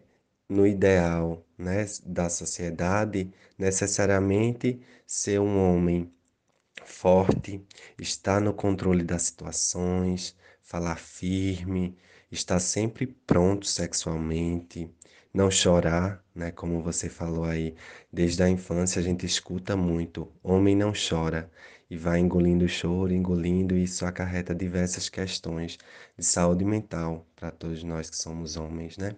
no 0.50 0.68
ideal 0.68 1.46
né, 1.58 1.86
da 2.06 2.30
sociedade, 2.30 3.32
necessariamente 3.58 4.82
ser 5.06 5.40
um 5.40 5.58
homem 5.60 6.12
forte, 6.86 7.66
estar 8.00 8.40
no 8.42 8.54
controle 8.54 9.04
das 9.04 9.24
situações, 9.24 10.36
falar 10.62 10.98
firme, 10.98 11.98
estar 12.32 12.60
sempre 12.60 13.08
pronto 13.08 13.66
sexualmente, 13.68 14.90
não 15.34 15.52
chorar, 15.52 16.24
né? 16.34 16.52
Como 16.52 16.82
você 16.82 17.10
falou 17.10 17.46
aí, 17.46 17.76
desde 18.12 18.44
a 18.44 18.50
infância 18.50 19.00
a 19.00 19.04
gente 19.04 19.26
escuta 19.26 19.76
muito, 19.76 20.32
homem 20.44 20.76
não 20.76 20.94
chora 20.94 21.50
e 21.90 21.98
vai 21.98 22.20
engolindo 22.20 22.66
o 22.66 22.70
choro, 22.70 23.14
engolindo, 23.14 23.76
e 23.78 23.84
isso 23.84 24.06
acarreta 24.06 24.56
diversas 24.56 25.10
questões 25.10 25.78
de 26.18 26.26
saúde 26.26 26.66
mental 26.66 27.26
para 27.36 27.52
todos 27.52 27.84
nós 27.84 28.10
que 28.10 28.18
somos 28.18 28.58
homens, 28.58 28.98
né? 28.98 29.16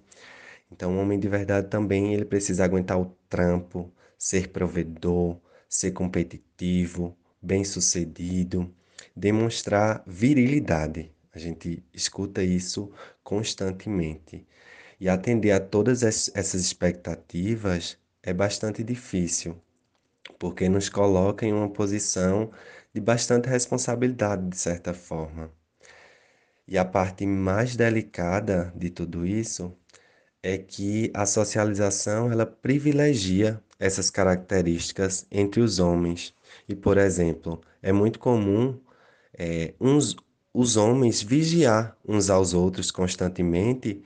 Então, 0.71 0.95
o 0.95 0.99
homem 0.99 1.19
de 1.19 1.27
verdade 1.29 1.67
também 1.69 2.13
ele 2.13 2.25
precisa 2.25 2.63
aguentar 2.65 2.99
o 2.99 3.15
trampo, 3.29 3.91
ser 4.17 4.49
provedor, 4.49 5.37
ser 5.69 5.91
competitivo, 5.91 7.17
bem-sucedido, 7.41 8.73
demonstrar 9.15 10.03
virilidade. 10.05 11.11
A 11.37 11.39
gente 11.39 11.83
escuta 11.93 12.41
isso 12.41 12.91
constantemente. 13.23 14.43
E 14.99 15.07
atender 15.07 15.51
a 15.51 15.59
todas 15.59 16.01
essas 16.01 16.55
expectativas 16.55 17.95
é 18.23 18.33
bastante 18.33 18.83
difícil, 18.83 19.55
porque 20.39 20.67
nos 20.67 20.89
coloca 20.89 21.45
em 21.45 21.53
uma 21.53 21.69
posição 21.69 22.51
de 22.91 22.99
bastante 22.99 23.47
responsabilidade, 23.47 24.49
de 24.49 24.57
certa 24.57 24.95
forma. 24.95 25.51
E 26.67 26.75
a 26.75 26.83
parte 26.83 27.23
mais 27.27 27.75
delicada 27.75 28.73
de 28.75 28.89
tudo 28.89 29.23
isso 29.23 29.77
é 30.41 30.57
que 30.57 31.11
a 31.13 31.27
socialização 31.27 32.31
ela 32.31 32.47
privilegia 32.47 33.61
essas 33.79 34.09
características 34.09 35.27
entre 35.29 35.61
os 35.61 35.77
homens. 35.77 36.33
E, 36.67 36.73
por 36.75 36.97
exemplo, 36.97 37.61
é 37.79 37.91
muito 37.91 38.17
comum 38.17 38.81
é, 39.37 39.75
uns, 39.79 40.15
os 40.53 40.77
homens 40.77 41.21
vigiar 41.21 41.97
uns 42.07 42.29
aos 42.29 42.53
outros 42.53 42.91
constantemente 42.91 44.03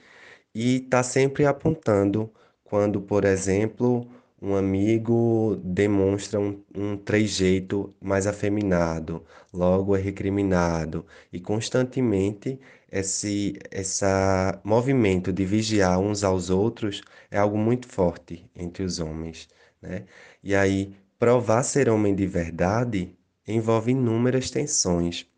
e 0.56 0.82
tá 0.82 1.04
sempre 1.04 1.46
apontando 1.46 2.32
quando, 2.64 3.02
por 3.02 3.26
exemplo, 3.26 4.08
um 4.42 4.56
amigo 4.56 5.56
demonstra 5.64 6.40
um, 6.40 6.64
um 6.76 6.98
trejeito 6.98 7.94
mais 8.02 8.26
afeminado, 8.28 9.24
logo 9.54 9.96
é 9.96 10.00
recriminado, 10.02 11.06
e 11.32 11.40
constantemente 11.40 12.60
esse 12.92 13.54
essa 13.72 14.60
movimento 14.64 15.32
de 15.32 15.46
vigiar 15.46 16.00
uns 16.00 16.24
aos 16.24 16.50
outros 16.50 17.02
é 17.30 17.38
algo 17.38 17.58
muito 17.58 17.88
forte 17.88 18.50
entre 18.56 18.84
os 18.84 19.00
homens, 19.00 19.48
né? 19.82 20.06
E 20.44 20.56
aí 20.56 20.96
provar 21.20 21.64
ser 21.64 21.90
homem 21.90 22.16
de 22.16 22.26
verdade 22.28 23.16
envolve 23.48 23.92
inúmeras 23.92 24.50
tensões. 24.52 25.31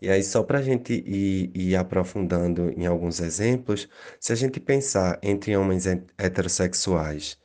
E 0.00 0.08
aí, 0.10 0.22
só 0.22 0.42
para 0.42 0.58
a 0.58 0.62
gente 0.62 0.92
ir, 0.94 1.50
ir, 1.54 1.76
aprofundando 1.76 2.70
em 2.70 2.86
alguns 2.86 3.20
exemplos, 3.20 3.88
se 4.18 4.32
a 4.32 4.36
gente 4.36 4.58
pensar 4.58 5.18
entre 5.22 5.56
homens 5.56 5.86
heterossexuais, 6.18 7.38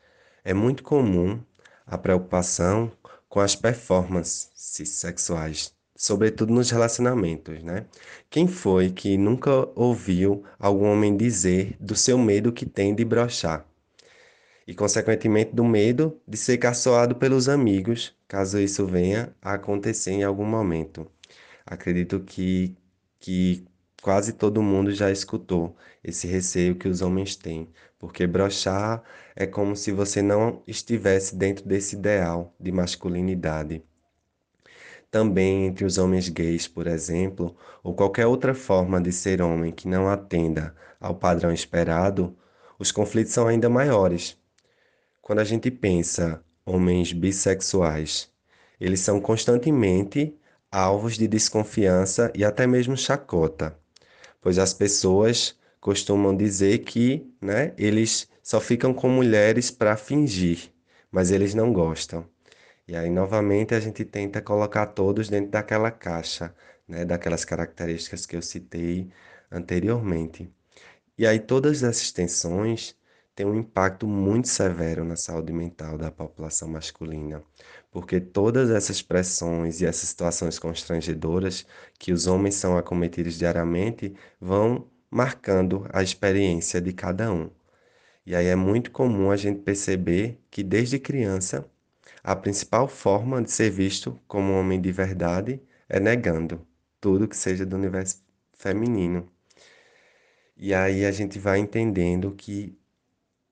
é 0.44 0.54
muito 0.54 0.84
comum 0.84 1.40
a 1.86 1.98
preocupação 1.98 2.92
com 3.28 3.40
as 3.42 3.56
performances 3.56 4.50
sexuais, 4.56 5.74
sobretudo 5.96 6.54
nos 6.54 6.70
relacionamentos, 6.72 7.62
né? 7.64 7.86
Quem 8.30 8.48
foi 8.48 8.92
que 8.92 9.18
nunca 9.18 9.52
ouviu 9.76 10.44
algum 10.60 10.86
homem 10.86 11.16
dizer 11.18 11.76
do 11.80 11.96
seu 11.96 12.18
medo 12.18 12.54
que 12.54 12.66
tem 12.66 12.96
de 12.96 13.04
brochar? 13.06 13.66
E, 14.68 14.74
consequentemente, 14.74 15.54
do 15.56 15.64
medo 15.64 16.20
de 16.28 16.38
ser 16.38 16.58
caçoado 16.58 17.16
pelos 17.16 17.48
amigos, 17.50 18.16
caso 18.28 18.60
isso 18.60 18.86
venha 18.86 19.36
a 19.42 19.54
acontecer 19.54 20.12
em 20.12 20.24
algum 20.24 20.46
momento. 20.46 21.10
Acredito 21.66 22.20
que, 22.20 22.78
que 23.20 23.66
quase 24.02 24.34
todo 24.34 24.62
mundo 24.62 24.92
já 24.94 25.10
escutou 25.10 25.76
esse 26.04 26.28
receio 26.28 26.76
que 26.76 26.88
os 26.88 27.02
homens 27.02 27.36
têm, 27.36 27.68
porque 27.98 28.28
brochar 28.28 29.04
é 29.36 29.48
como 29.48 29.76
se 29.76 29.92
você 29.92 30.22
não 30.22 30.62
estivesse 30.68 31.36
dentro 31.36 31.66
desse 31.68 31.96
ideal 31.96 32.54
de 32.60 32.72
masculinidade. 32.72 33.84
Também 35.10 35.66
entre 35.66 35.86
os 35.86 35.98
homens 35.98 36.30
gays, 36.30 36.68
por 36.68 36.86
exemplo, 36.86 37.56
ou 37.82 37.96
qualquer 37.96 38.28
outra 38.28 38.54
forma 38.54 39.02
de 39.02 39.12
ser 39.12 39.42
homem 39.42 39.72
que 39.72 39.88
não 39.88 40.08
atenda 40.08 40.76
ao 41.00 41.16
padrão 41.16 41.52
esperado, 41.52 42.38
os 42.78 42.92
conflitos 42.92 43.34
são 43.34 43.48
ainda 43.48 43.70
maiores. 43.70 44.38
Quando 45.22 45.40
a 45.40 45.44
gente 45.44 45.72
pensa 45.72 46.44
homens 46.64 47.12
bissexuais, 47.12 48.30
eles 48.80 49.00
são 49.00 49.20
constantemente 49.20 50.38
alvos 50.72 51.18
de 51.18 51.28
desconfiança 51.28 52.32
e 52.36 52.44
até 52.46 52.68
mesmo 52.68 52.98
chacota 52.98 53.78
pois 54.46 54.60
as 54.60 54.76
pessoas 54.76 55.58
costumam 55.82 56.38
dizer 56.38 56.80
que 56.84 57.28
né, 57.42 57.74
eles 57.80 58.30
só 58.44 58.62
ficam 58.62 58.94
com 58.94 59.10
mulheres 59.10 59.72
para 59.72 59.98
fingir, 59.98 60.72
mas 61.12 61.32
eles 61.32 61.56
não 61.56 61.74
gostam. 61.74 62.30
E 62.88 62.96
aí, 62.96 63.10
novamente, 63.10 63.74
a 63.74 63.80
gente 63.80 64.06
tenta 64.06 64.44
colocar 64.44 64.86
todos 64.86 65.30
dentro 65.30 65.50
daquela 65.50 65.90
caixa, 65.90 66.54
né, 66.88 67.04
daquelas 67.04 67.44
características 67.44 68.28
que 68.28 68.36
eu 68.36 68.42
citei 68.44 69.10
anteriormente. 69.52 70.48
E 71.18 71.26
aí, 71.26 71.40
todas 71.40 71.82
essas 71.82 72.12
tensões 72.12 72.96
têm 73.36 73.46
um 73.46 73.56
impacto 73.56 74.08
muito 74.08 74.48
severo 74.48 75.04
na 75.04 75.16
saúde 75.16 75.52
mental 75.54 75.98
da 75.98 76.10
população 76.12 76.70
masculina, 76.70 77.44
porque 77.92 78.20
todas 78.22 78.70
essas 78.72 79.02
pressões 79.02 79.82
e 79.82 79.86
essas 79.86 80.10
situações 80.10 80.58
constrangedoras 80.58 81.66
que 82.00 82.14
os 82.14 82.28
homens 82.28 82.56
são 82.56 82.78
acometidos 82.78 83.38
diariamente 83.38 84.16
vão 84.40 84.88
marcando 85.12 85.86
a 85.94 86.02
experiência 86.02 86.82
de 86.82 86.94
cada 86.94 87.32
um. 87.32 87.50
E 88.26 88.36
aí 88.36 88.48
é 88.48 88.56
muito 88.56 88.92
comum 88.92 89.32
a 89.32 89.38
gente 89.38 89.62
perceber 89.62 90.40
que 90.50 90.64
desde 90.64 91.00
criança 91.00 91.70
a 92.24 92.36
principal 92.36 92.88
forma 92.88 93.42
de 93.42 93.52
ser 93.52 93.70
visto 93.70 94.20
como 94.28 94.54
um 94.54 94.60
homem 94.60 94.82
de 94.82 94.92
verdade 94.92 95.62
é 95.88 96.00
negando 96.00 96.66
tudo 97.00 97.28
que 97.28 97.38
seja 97.38 97.66
do 97.66 97.76
universo 97.76 98.24
feminino. 98.58 99.32
E 100.58 100.74
aí 100.74 101.06
a 101.06 101.12
gente 101.12 101.38
vai 101.38 101.60
entendendo 101.60 102.34
que 102.34 102.78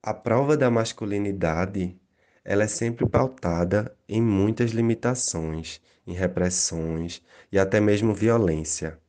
a 0.03 0.13
prova 0.13 0.57
da 0.57 0.69
masculinidade, 0.69 1.97
ela 2.43 2.63
é 2.63 2.67
sempre 2.67 3.07
pautada 3.07 3.95
em 4.07 4.21
muitas 4.21 4.71
limitações, 4.71 5.79
em 6.05 6.11
repressões 6.11 7.21
e 7.49 7.57
até 7.57 7.79
mesmo 7.79 8.13
violência. 8.13 8.99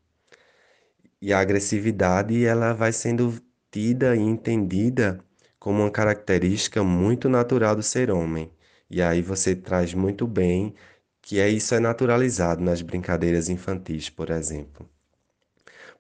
E 1.20 1.32
a 1.32 1.40
agressividade, 1.40 2.44
ela 2.46 2.72
vai 2.72 2.92
sendo 2.92 3.42
tida 3.72 4.14
e 4.14 4.20
entendida 4.20 5.18
como 5.58 5.82
uma 5.82 5.90
característica 5.90 6.84
muito 6.84 7.28
natural 7.28 7.74
do 7.74 7.82
ser 7.82 8.08
homem. 8.12 8.52
E 8.88 9.02
aí 9.02 9.20
você 9.20 9.56
traz 9.56 9.94
muito 9.94 10.28
bem 10.28 10.74
que 11.20 11.40
é 11.40 11.48
isso 11.48 11.74
é 11.74 11.80
naturalizado 11.80 12.62
nas 12.62 12.82
brincadeiras 12.82 13.48
infantis, 13.48 14.08
por 14.10 14.30
exemplo. 14.30 14.88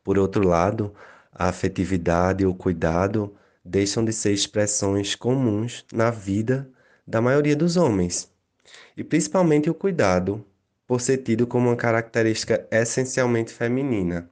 Por 0.04 0.18
outro 0.18 0.46
lado, 0.46 0.94
a 1.32 1.48
afetividade 1.48 2.46
o 2.46 2.54
cuidado 2.54 3.34
deixam 3.64 4.04
de 4.04 4.12
ser 4.12 4.32
expressões 4.32 5.14
comuns 5.14 5.84
na 5.92 6.10
vida 6.10 6.70
da 7.06 7.20
maioria 7.20 7.56
dos 7.56 7.76
homens, 7.76 8.30
e 8.96 9.02
principalmente 9.02 9.70
o 9.70 9.74
cuidado, 9.74 10.44
por 10.86 11.00
ser 11.00 11.18
tido 11.18 11.46
como 11.46 11.68
uma 11.68 11.76
característica 11.76 12.66
essencialmente 12.70 13.52
feminina. 13.52 14.30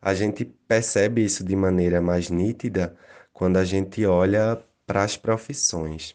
A 0.00 0.14
gente 0.14 0.44
percebe 0.44 1.24
isso 1.24 1.44
de 1.44 1.56
maneira 1.56 2.00
mais 2.00 2.28
nítida 2.28 2.96
quando 3.32 3.56
a 3.56 3.64
gente 3.64 4.04
olha 4.04 4.62
para 4.86 5.02
as 5.02 5.16
profissões. 5.16 6.14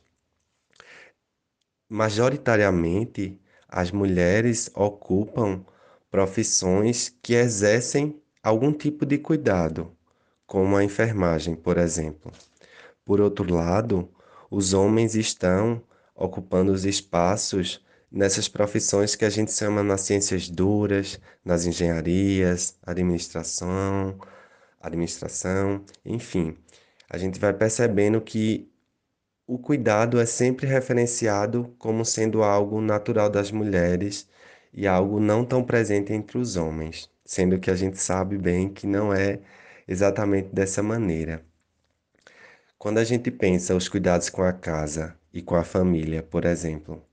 Majoritariamente, 1.90 3.40
as 3.68 3.92
mulheres 3.92 4.70
ocupam 4.76 5.66
profissões 6.12 7.10
que 7.22 7.34
exercem 7.34 8.22
algum 8.44 8.72
tipo 8.72 9.06
de 9.06 9.18
cuidado, 9.18 9.97
como 10.48 10.78
a 10.78 10.84
enfermagem, 10.84 11.56
por 11.56 11.78
exemplo. 11.78 12.32
Por 13.06 13.22
outro 13.22 13.54
lado, 13.54 14.10
os 14.50 14.74
homens 14.74 15.16
estão 15.16 15.84
ocupando 16.16 16.72
os 16.72 16.86
espaços 16.86 17.86
nessas 18.12 18.48
profissões 18.48 19.16
que 19.16 19.26
a 19.26 19.30
gente 19.30 19.52
chama 19.52 19.84
nas 19.84 20.02
ciências 20.02 20.50
duras, 20.50 21.20
nas 21.44 21.66
engenharias, 21.66 22.78
administração, 22.84 24.18
administração, 24.82 25.84
enfim. 26.06 26.58
A 27.10 27.18
gente 27.18 27.40
vai 27.40 27.54
percebendo 27.54 28.22
que 28.22 28.72
o 29.46 29.58
cuidado 29.58 30.20
é 30.20 30.26
sempre 30.26 30.68
referenciado 30.68 31.74
como 31.78 32.04
sendo 32.06 32.44
algo 32.44 32.82
natural 32.82 33.30
das 33.30 33.52
mulheres 33.52 34.28
e 34.74 34.88
algo 34.88 35.20
não 35.20 35.46
tão 35.46 35.64
presente 35.64 36.14
entre 36.14 36.38
os 36.38 36.58
homens, 36.58 37.10
sendo 37.26 37.60
que 37.60 37.72
a 37.72 37.76
gente 37.76 37.98
sabe 38.00 38.38
bem 38.38 38.70
que 38.70 38.88
não 38.88 39.14
é 39.14 39.40
exatamente 39.88 40.50
dessa 40.54 40.84
maneira. 40.84 41.44
Quando 42.78 43.00
a 43.00 43.04
gente 43.04 43.32
pensa 43.32 43.76
os 43.76 43.88
cuidados 43.90 44.30
com 44.30 44.44
a 44.44 44.54
casa 44.54 45.16
e 45.34 45.42
com 45.42 45.56
a 45.56 45.64
família, 45.64 46.22
por 46.22 46.46
exemplo, 46.46 47.04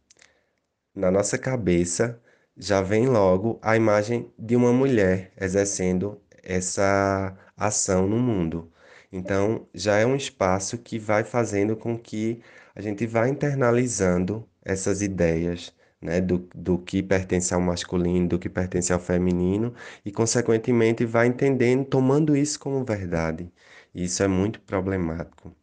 na 0.95 1.11
nossa 1.11 1.39
cabeça 1.39 2.21
já 2.57 2.81
vem 2.81 3.07
logo 3.07 3.59
a 3.63 3.77
imagem 3.77 4.33
de 4.39 4.55
uma 4.57 4.73
mulher 4.73 5.33
exercendo 5.41 6.21
essa 6.43 7.37
ação 7.57 8.07
no 8.07 8.19
mundo. 8.19 8.71
Então, 9.11 9.67
já 9.75 9.97
é 9.99 10.07
um 10.07 10.17
espaço 10.17 10.79
que 10.79 10.99
vai 10.99 11.25
fazendo 11.25 11.77
com 11.77 11.99
que 11.99 12.43
a 12.75 12.81
gente 12.81 13.07
vá 13.07 13.29
internalizando 13.29 14.49
essas 14.65 15.03
ideias, 15.03 15.73
né, 16.05 16.21
do, 16.21 16.39
do 16.55 16.79
que 16.79 17.03
pertence 17.03 17.55
ao 17.55 17.61
masculino, 17.61 18.29
do 18.29 18.39
que 18.39 18.49
pertence 18.49 18.93
ao 18.93 19.01
feminino, 19.01 19.75
e, 20.05 20.13
consequentemente, 20.13 21.05
vai 21.05 21.27
entendendo, 21.27 21.85
tomando 21.85 22.37
isso 22.37 22.61
como 22.61 22.85
verdade. 22.85 23.51
E 23.95 24.05
isso 24.05 24.23
é 24.23 24.29
muito 24.29 24.61
problemático. 24.61 25.55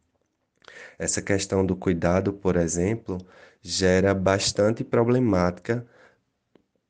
Essa 0.97 1.21
questão 1.21 1.65
do 1.65 1.75
cuidado, 1.75 2.33
por 2.33 2.55
exemplo, 2.55 3.17
gera 3.61 4.13
bastante 4.13 4.83
problemática 4.83 5.85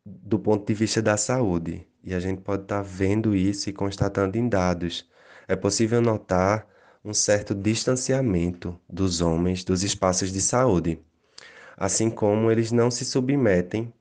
do 0.06 0.40
ponto 0.40 0.66
de 0.66 0.74
vista 0.74 1.02
da 1.02 1.18
saúde. 1.18 1.86
E 2.04 2.14
a 2.14 2.20
gente 2.20 2.42
pode 2.42 2.64
estar 2.64 2.82
vendo 2.82 3.36
isso 3.36 3.70
e 3.70 3.74
constatando 3.74 4.38
em 4.38 4.48
dados. 4.50 5.08
É 5.48 5.56
possível 5.56 6.02
notar 6.02 6.68
um 7.04 7.14
certo 7.14 7.54
distanciamento 7.56 8.80
dos 8.90 9.22
homens 9.22 9.64
dos 9.64 9.84
espaços 9.84 10.32
de 10.32 10.42
saúde, 10.42 11.00
assim 11.82 12.12
como 12.12 12.52
eles 12.52 12.72
não 12.72 12.92
se 12.92 13.04
submetem, 13.04 13.92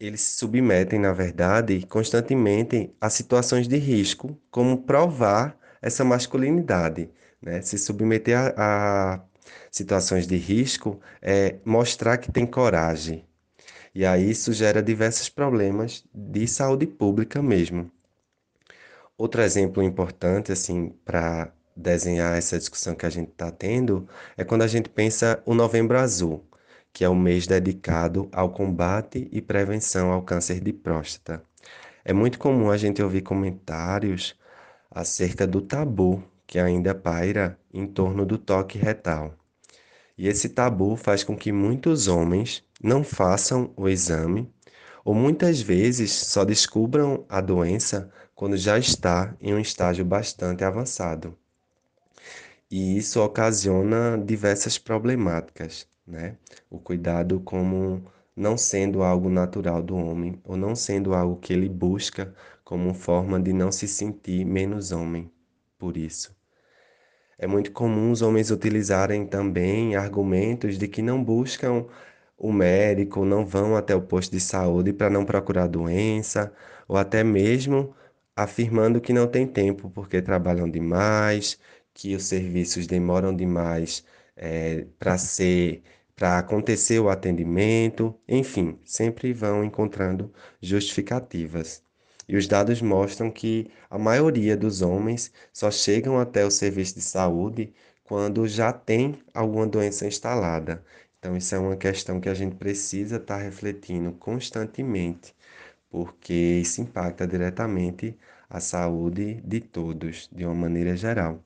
eles 0.00 0.22
se 0.22 0.38
submetem, 0.38 0.98
na 0.98 1.12
verdade, 1.12 1.84
constantemente 1.86 2.90
a 2.98 3.10
situações 3.10 3.68
de 3.68 3.76
risco, 3.76 4.38
como 4.50 4.82
provar 4.82 5.54
essa 5.82 6.02
masculinidade, 6.02 7.10
né? 7.42 7.60
Se 7.60 7.76
submeter 7.76 8.38
a, 8.38 8.54
a 8.56 9.20
situações 9.70 10.26
de 10.26 10.36
risco 10.36 10.98
é 11.20 11.56
mostrar 11.62 12.16
que 12.16 12.32
tem 12.32 12.46
coragem. 12.46 13.26
E 13.94 14.06
aí 14.06 14.30
isso 14.30 14.50
gera 14.54 14.82
diversos 14.82 15.28
problemas 15.28 16.04
de 16.14 16.48
saúde 16.48 16.86
pública 16.86 17.42
mesmo. 17.42 17.90
Outro 19.18 19.42
exemplo 19.42 19.82
importante, 19.82 20.50
assim, 20.52 20.88
para 21.04 21.52
desenhar 21.76 22.36
essa 22.36 22.58
discussão 22.58 22.94
que 22.94 23.04
a 23.04 23.10
gente 23.10 23.30
está 23.30 23.50
tendo, 23.50 24.08
é 24.38 24.44
quando 24.44 24.62
a 24.62 24.66
gente 24.66 24.88
pensa 24.88 25.42
o 25.44 25.54
Novembro 25.54 25.98
Azul, 25.98 26.42
que 26.92 27.04
é 27.04 27.08
o 27.08 27.14
mês 27.14 27.46
dedicado 27.46 28.28
ao 28.32 28.50
combate 28.50 29.28
e 29.32 29.40
prevenção 29.40 30.12
ao 30.12 30.22
câncer 30.22 30.60
de 30.60 30.72
próstata. 30.72 31.42
É 32.04 32.12
muito 32.12 32.38
comum 32.38 32.70
a 32.70 32.76
gente 32.76 33.02
ouvir 33.02 33.22
comentários 33.22 34.34
acerca 34.90 35.46
do 35.46 35.60
tabu 35.60 36.22
que 36.46 36.58
ainda 36.58 36.94
paira 36.94 37.58
em 37.72 37.86
torno 37.86 38.26
do 38.26 38.36
toque 38.36 38.76
retal. 38.76 39.34
E 40.18 40.28
esse 40.28 40.50
tabu 40.50 40.96
faz 40.96 41.24
com 41.24 41.36
que 41.36 41.50
muitos 41.50 42.08
homens 42.08 42.62
não 42.82 43.02
façam 43.02 43.72
o 43.76 43.88
exame 43.88 44.52
ou 45.04 45.14
muitas 45.14 45.60
vezes 45.60 46.12
só 46.12 46.44
descubram 46.44 47.24
a 47.28 47.40
doença 47.40 48.10
quando 48.34 48.56
já 48.56 48.78
está 48.78 49.34
em 49.40 49.54
um 49.54 49.58
estágio 49.58 50.04
bastante 50.04 50.64
avançado. 50.64 51.36
E 52.70 52.96
isso 52.96 53.20
ocasiona 53.20 54.16
diversas 54.16 54.78
problemáticas, 54.78 55.86
né? 56.06 56.36
O 56.70 56.78
cuidado 56.78 57.40
como 57.40 58.04
não 58.34 58.56
sendo 58.56 59.02
algo 59.02 59.28
natural 59.28 59.82
do 59.82 59.96
homem 59.96 60.40
ou 60.44 60.56
não 60.56 60.74
sendo 60.74 61.14
algo 61.14 61.36
que 61.36 61.52
ele 61.52 61.68
busca 61.68 62.34
como 62.64 62.94
forma 62.94 63.40
de 63.40 63.52
não 63.52 63.70
se 63.70 63.86
sentir 63.86 64.44
menos 64.44 64.92
homem 64.92 65.30
por 65.78 65.96
isso. 65.96 66.34
É 67.38 67.46
muito 67.46 67.72
comum 67.72 68.10
os 68.12 68.22
homens 68.22 68.50
utilizarem 68.50 69.26
também 69.26 69.96
argumentos 69.96 70.78
de 70.78 70.86
que 70.88 71.02
não 71.02 71.22
buscam 71.22 71.86
o 72.38 72.52
médico, 72.52 73.24
não 73.24 73.44
vão 73.44 73.76
até 73.76 73.94
o 73.94 74.02
posto 74.02 74.32
de 74.32 74.40
saúde 74.40 74.92
para 74.92 75.10
não 75.10 75.24
procurar 75.24 75.66
doença, 75.66 76.52
ou 76.88 76.96
até 76.96 77.22
mesmo 77.24 77.94
afirmando 78.36 79.00
que 79.00 79.12
não 79.12 79.26
tem 79.26 79.46
tempo 79.46 79.90
porque 79.90 80.22
trabalham 80.22 80.68
demais, 80.70 81.58
que 81.94 82.14
os 82.14 82.24
serviços 82.24 82.86
demoram 82.86 83.34
demais 83.34 84.04
é, 84.36 84.86
para 84.98 85.18
ser, 85.18 85.82
para 86.16 86.38
acontecer 86.38 86.98
o 87.00 87.08
atendimento, 87.08 88.14
enfim, 88.28 88.78
sempre 88.84 89.32
vão 89.32 89.64
encontrando 89.64 90.32
justificativas. 90.60 91.82
E 92.28 92.36
os 92.36 92.46
dados 92.46 92.80
mostram 92.80 93.30
que 93.30 93.70
a 93.90 93.98
maioria 93.98 94.56
dos 94.56 94.80
homens 94.82 95.32
só 95.52 95.70
chegam 95.70 96.18
até 96.18 96.44
o 96.44 96.50
serviço 96.50 96.94
de 96.94 97.02
saúde 97.02 97.74
quando 98.04 98.46
já 98.46 98.72
tem 98.72 99.18
alguma 99.34 99.66
doença 99.66 100.06
instalada. 100.06 100.84
Então, 101.18 101.36
isso 101.36 101.54
é 101.54 101.58
uma 101.58 101.76
questão 101.76 102.20
que 102.20 102.28
a 102.28 102.34
gente 102.34 102.56
precisa 102.56 103.16
estar 103.16 103.38
tá 103.38 103.42
refletindo 103.42 104.12
constantemente, 104.12 105.34
porque 105.90 106.32
isso 106.34 106.80
impacta 106.80 107.26
diretamente 107.26 108.18
a 108.50 108.60
saúde 108.60 109.40
de 109.44 109.60
todos, 109.60 110.28
de 110.32 110.44
uma 110.44 110.54
maneira 110.54 110.96
geral. 110.96 111.42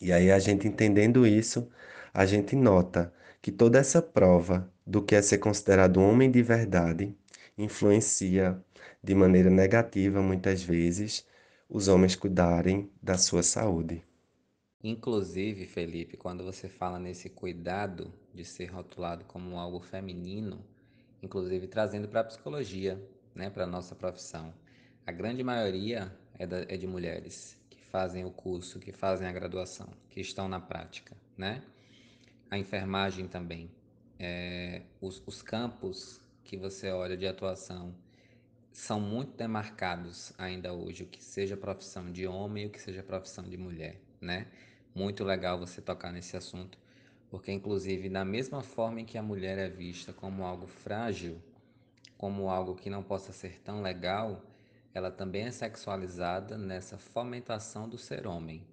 E 0.00 0.12
aí, 0.12 0.30
a 0.30 0.38
gente 0.38 0.68
entendendo 0.68 1.26
isso, 1.26 1.68
a 2.12 2.26
gente 2.26 2.56
nota 2.56 3.12
que 3.40 3.50
toda 3.50 3.78
essa 3.78 4.02
prova 4.02 4.70
do 4.86 5.02
que 5.02 5.14
é 5.14 5.22
ser 5.22 5.38
considerado 5.38 6.00
um 6.00 6.08
homem 6.08 6.30
de 6.30 6.42
verdade 6.42 7.16
influencia 7.56 8.62
de 9.02 9.14
maneira 9.14 9.50
negativa, 9.50 10.20
muitas 10.20 10.62
vezes, 10.62 11.26
os 11.68 11.88
homens 11.88 12.16
cuidarem 12.16 12.90
da 13.02 13.16
sua 13.16 13.42
saúde. 13.42 14.02
Inclusive, 14.82 15.66
Felipe, 15.66 16.16
quando 16.16 16.42
você 16.42 16.68
fala 16.68 16.98
nesse 16.98 17.28
cuidado 17.28 18.12
de 18.34 18.44
ser 18.44 18.66
rotulado 18.66 19.24
como 19.26 19.58
algo 19.58 19.80
feminino, 19.80 20.64
inclusive 21.22 21.66
trazendo 21.66 22.08
para 22.08 22.20
a 22.20 22.24
psicologia, 22.24 23.00
né, 23.34 23.50
para 23.50 23.64
a 23.64 23.66
nossa 23.66 23.94
profissão, 23.94 24.54
a 25.06 25.12
grande 25.12 25.42
maioria 25.42 26.10
é, 26.38 26.46
da, 26.46 26.62
é 26.62 26.76
de 26.76 26.86
mulheres 26.86 27.58
que 27.68 27.82
fazem 27.84 28.24
o 28.24 28.30
curso, 28.30 28.80
que 28.80 28.92
fazem 28.92 29.28
a 29.28 29.32
graduação, 29.32 29.88
que 30.08 30.20
estão 30.20 30.48
na 30.48 30.60
prática, 30.60 31.14
né? 31.36 31.62
A 32.50 32.58
enfermagem 32.58 33.28
também. 33.28 33.70
É, 34.18 34.82
os, 35.00 35.22
os 35.24 35.40
campos 35.40 36.20
que 36.42 36.56
você 36.56 36.90
olha 36.90 37.16
de 37.16 37.26
atuação 37.26 37.94
são 38.72 39.00
muito 39.00 39.36
demarcados 39.36 40.32
ainda 40.36 40.72
hoje, 40.72 41.04
o 41.04 41.06
que 41.06 41.22
seja 41.22 41.56
profissão 41.56 42.10
de 42.10 42.26
homem 42.26 42.64
e 42.64 42.66
o 42.66 42.70
que 42.70 42.80
seja 42.80 43.02
profissão 43.02 43.44
de 43.44 43.56
mulher, 43.56 44.00
né? 44.20 44.48
Muito 44.92 45.22
legal 45.22 45.58
você 45.58 45.80
tocar 45.80 46.12
nesse 46.12 46.36
assunto, 46.36 46.76
porque 47.28 47.52
inclusive 47.52 48.08
da 48.08 48.24
mesma 48.24 48.62
forma 48.62 49.00
em 49.00 49.04
que 49.04 49.16
a 49.16 49.22
mulher 49.22 49.56
é 49.56 49.68
vista 49.68 50.12
como 50.12 50.44
algo 50.44 50.66
frágil, 50.66 51.40
como 52.18 52.48
algo 52.48 52.74
que 52.74 52.90
não 52.90 53.02
possa 53.02 53.32
ser 53.32 53.60
tão 53.60 53.80
legal, 53.80 54.44
ela 54.92 55.10
também 55.10 55.44
é 55.44 55.50
sexualizada 55.52 56.58
nessa 56.58 56.98
fomentação 56.98 57.88
do 57.88 57.96
ser 57.96 58.26
homem. 58.26 58.66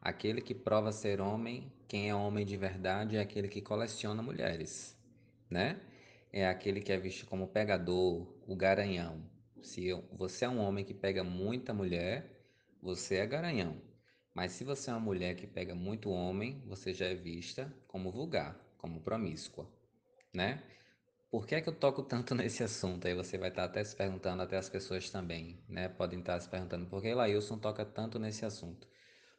Aquele 0.00 0.40
que 0.40 0.54
prova 0.54 0.92
ser 0.92 1.20
homem, 1.20 1.70
quem 1.88 2.10
é 2.10 2.14
homem 2.14 2.44
de 2.44 2.54
verdade 2.54 3.16
é 3.16 3.20
aquele 3.20 3.48
que 3.48 3.62
coleciona 3.62 4.22
mulheres, 4.22 4.94
né? 5.48 5.80
É 6.30 6.46
aquele 6.46 6.82
que 6.82 6.92
é 6.92 6.98
visto 6.98 7.24
como 7.24 7.48
pegador, 7.48 8.30
o 8.46 8.54
garanhão. 8.54 9.24
Se 9.62 9.90
você 10.12 10.44
é 10.44 10.48
um 10.50 10.60
homem 10.60 10.84
que 10.84 10.92
pega 10.92 11.24
muita 11.24 11.72
mulher, 11.72 12.44
você 12.82 13.16
é 13.16 13.26
garanhão. 13.26 13.80
Mas 14.34 14.52
se 14.52 14.64
você 14.64 14.90
é 14.90 14.92
uma 14.92 15.00
mulher 15.00 15.34
que 15.34 15.46
pega 15.46 15.74
muito 15.74 16.10
homem, 16.10 16.62
você 16.66 16.92
já 16.92 17.06
é 17.06 17.14
vista 17.14 17.74
como 17.86 18.12
vulgar, 18.12 18.54
como 18.76 19.00
promíscua, 19.00 19.66
né? 20.32 20.62
Por 21.30 21.46
que 21.46 21.54
é 21.54 21.60
que 21.62 21.70
eu 21.70 21.74
toco 21.74 22.02
tanto 22.02 22.34
nesse 22.36 22.62
assunto? 22.62 23.08
Aí 23.08 23.14
você 23.14 23.38
vai 23.38 23.48
estar 23.48 23.64
até 23.64 23.82
se 23.82 23.96
perguntando, 23.96 24.42
até 24.42 24.58
as 24.58 24.68
pessoas 24.68 25.08
também, 25.08 25.58
né? 25.66 25.88
Podem 25.88 26.20
estar 26.20 26.38
se 26.38 26.50
perguntando 26.50 26.84
por 26.86 27.00
que 27.00 27.14
Lailson 27.14 27.58
toca 27.58 27.82
tanto 27.84 28.18
nesse 28.18 28.44
assunto. 28.44 28.86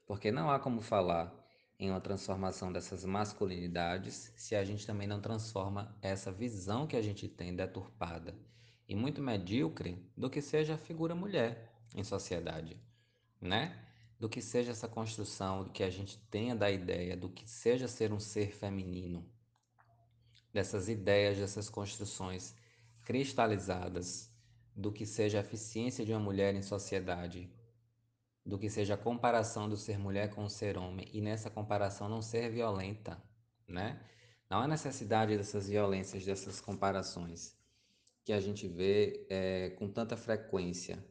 Porque 0.08 0.32
não 0.32 0.50
há 0.50 0.60
como 0.60 0.82
falar 0.82 1.39
em 1.80 1.90
uma 1.90 2.02
transformação 2.02 2.74
dessas 2.74 3.06
masculinidades 3.06 4.34
se 4.36 4.54
a 4.54 4.66
gente 4.66 4.86
também 4.86 5.08
não 5.08 5.22
transforma 5.22 5.98
essa 6.02 6.30
visão 6.30 6.86
que 6.86 6.98
a 6.98 7.02
gente 7.02 7.28
tem 7.28 7.56
deturpada 7.56 8.36
e 8.88 8.96
muito 8.96 9.22
medíocre 9.22 9.98
do 10.18 10.30
que 10.30 10.42
seja 10.42 10.74
a 10.74 10.78
figura 10.78 11.16
mulher 11.16 11.72
em 11.96 12.04
sociedade, 12.04 12.78
né? 13.40 13.86
Do 14.20 14.28
que 14.28 14.42
seja 14.42 14.72
essa 14.72 14.90
construção 14.90 15.70
que 15.70 15.82
a 15.82 15.90
gente 15.90 16.18
tenha 16.30 16.54
da 16.54 16.70
ideia 16.70 17.16
do 17.16 17.30
que 17.30 17.50
seja 17.50 17.88
ser 17.88 18.12
um 18.12 18.20
ser 18.20 18.54
feminino, 18.54 19.26
dessas 20.52 20.90
ideias, 20.90 21.38
dessas 21.38 21.70
construções 21.70 22.54
cristalizadas 23.06 24.30
do 24.76 24.92
que 24.92 25.06
seja 25.06 25.38
a 25.38 25.42
eficiência 25.42 26.06
de 26.06 26.12
uma 26.12 26.20
mulher 26.20 26.54
em 26.54 26.62
sociedade, 26.62 27.50
do 28.46 28.58
que 28.58 28.70
seja 28.70 28.96
a 28.96 28.98
comparação 28.98 29.70
do 29.70 29.78
ser 29.78 29.98
mulher 29.98 30.30
com 30.30 30.46
o 30.46 30.50
ser 30.50 30.78
homem 30.78 31.08
e 31.14 31.22
nessa 31.22 31.50
comparação 31.50 32.10
não 32.10 32.22
ser 32.22 32.50
violenta, 32.50 33.22
né? 33.68 34.02
Não 34.50 34.60
há 34.60 34.68
necessidade 34.68 35.38
dessas 35.38 35.70
violências, 35.70 36.26
dessas 36.26 36.60
comparações 36.60 37.56
que 38.24 38.34
a 38.34 38.40
gente 38.40 38.68
vê 38.68 39.26
é, 39.30 39.72
com 39.72 39.88
tanta 39.88 40.18
frequência 40.18 41.04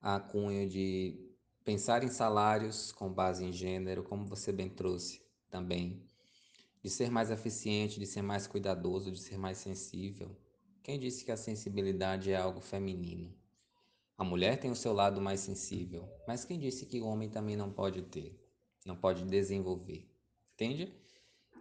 a 0.00 0.20
cunho 0.20 0.68
de 0.68 1.26
pensar 1.64 2.04
em 2.04 2.08
salários 2.08 2.92
com 2.92 3.12
base 3.12 3.44
em 3.44 3.52
gênero, 3.52 4.04
como 4.04 4.24
você 4.24 4.52
bem 4.52 4.68
trouxe 4.68 5.20
também, 5.50 6.04
de 6.82 6.88
ser 6.88 7.10
mais 7.10 7.30
eficiente, 7.30 7.98
de 7.98 8.06
ser 8.06 8.22
mais 8.22 8.46
cuidadoso, 8.46 9.10
de 9.10 9.18
ser 9.18 9.36
mais 9.36 9.58
sensível. 9.58 10.36
Quem 10.82 10.98
disse 11.00 11.24
que 11.24 11.32
a 11.32 11.36
sensibilidade 11.36 12.30
é 12.30 12.36
algo 12.36 12.60
feminino? 12.60 13.34
A 14.16 14.24
mulher 14.24 14.58
tem 14.58 14.70
o 14.70 14.76
seu 14.76 14.92
lado 14.92 15.20
mais 15.20 15.40
sensível, 15.40 16.08
mas 16.26 16.44
quem 16.44 16.58
disse 16.58 16.86
que 16.86 17.00
o 17.00 17.06
homem 17.06 17.28
também 17.28 17.56
não 17.56 17.70
pode 17.70 18.02
ter, 18.02 18.38
não 18.84 18.96
pode 18.96 19.24
desenvolver? 19.24 20.08
Entende? 20.54 20.92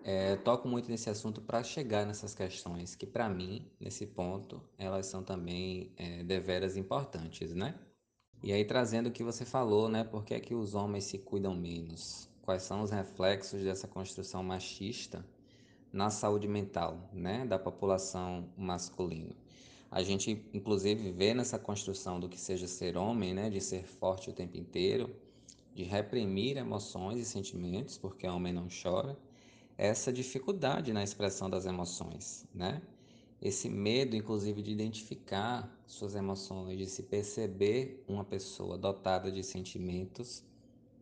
É, 0.04 0.36
toco 0.38 0.68
muito 0.68 0.89
nesse 0.89 1.10
assunto 1.10 1.41
para 1.41 1.63
chegar 1.63 2.06
nessas 2.06 2.34
questões 2.34 2.96
que, 2.96 3.06
para 3.06 3.28
mim, 3.28 3.72
nesse 3.80 4.06
ponto, 4.06 4.62
elas 4.78 5.08
são 5.08 5.24
também 5.24 5.94
é, 5.98 6.24
deveras 6.24 6.78
importantes, 6.78 7.54
né? 7.54 7.78
E 8.44 8.54
aí, 8.54 8.63
trazendo 8.63 9.10
o 9.10 9.12
que 9.12 9.24
você 9.24 9.44
falou, 9.44 9.89
né? 9.89 10.04
Por 10.04 10.24
que 10.24 10.34
é 10.34 10.39
que 10.39 10.54
os 10.54 10.76
homens 10.76 11.06
se 11.06 11.18
cuidam 11.18 11.56
menos? 11.56 12.30
quais 12.46 12.62
são 12.62 12.84
os 12.84 12.91
reflexos 12.91 13.63
dessa 13.63 13.88
construção 13.88 14.44
machista 14.44 15.26
na 15.91 16.12
saúde 16.12 16.48
mental 16.48 17.10
né, 17.12 17.44
da 17.46 17.58
população 17.58 18.48
masculina. 18.56 19.36
A 19.95 20.03
gente, 20.03 20.45
inclusive, 20.53 21.10
vê 21.13 21.34
nessa 21.34 21.58
construção 21.58 22.19
do 22.19 22.27
que 22.27 22.38
seja 22.38 22.67
ser 22.67 22.97
homem, 22.97 23.34
né, 23.34 23.49
de 23.49 23.62
ser 23.62 23.86
forte 23.86 24.29
o 24.29 24.34
tempo 24.34 24.58
inteiro, 24.58 25.15
de 25.73 25.84
reprimir 25.84 26.58
emoções 26.58 27.17
e 27.17 27.23
sentimentos, 27.23 27.97
porque 27.97 28.27
homem 28.27 28.51
não 28.51 28.67
chora, 28.67 29.17
essa 29.77 30.12
dificuldade 30.12 30.91
na 30.91 31.01
expressão 31.01 31.49
das 31.49 31.65
emoções, 31.65 32.45
né? 32.53 32.81
Esse 33.41 33.69
medo, 33.69 34.17
inclusive, 34.17 34.62
de 34.62 34.69
identificar 34.69 35.73
suas 35.88 36.13
emoções, 36.13 36.77
de 36.77 36.88
se 36.88 37.03
perceber 37.03 38.03
uma 38.05 38.25
pessoa 38.25 38.77
dotada 38.77 39.31
de 39.31 39.45
sentimentos, 39.45 40.43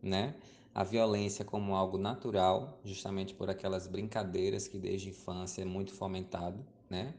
né? 0.00 0.36
a 0.72 0.84
violência 0.84 1.44
como 1.44 1.74
algo 1.74 1.98
natural, 1.98 2.78
justamente 2.84 3.34
por 3.34 3.50
aquelas 3.50 3.88
brincadeiras 3.88 4.68
que 4.68 4.78
desde 4.78 5.08
a 5.08 5.10
infância 5.10 5.62
é 5.62 5.64
muito 5.64 5.92
fomentado, 5.92 6.64
né? 6.88 7.14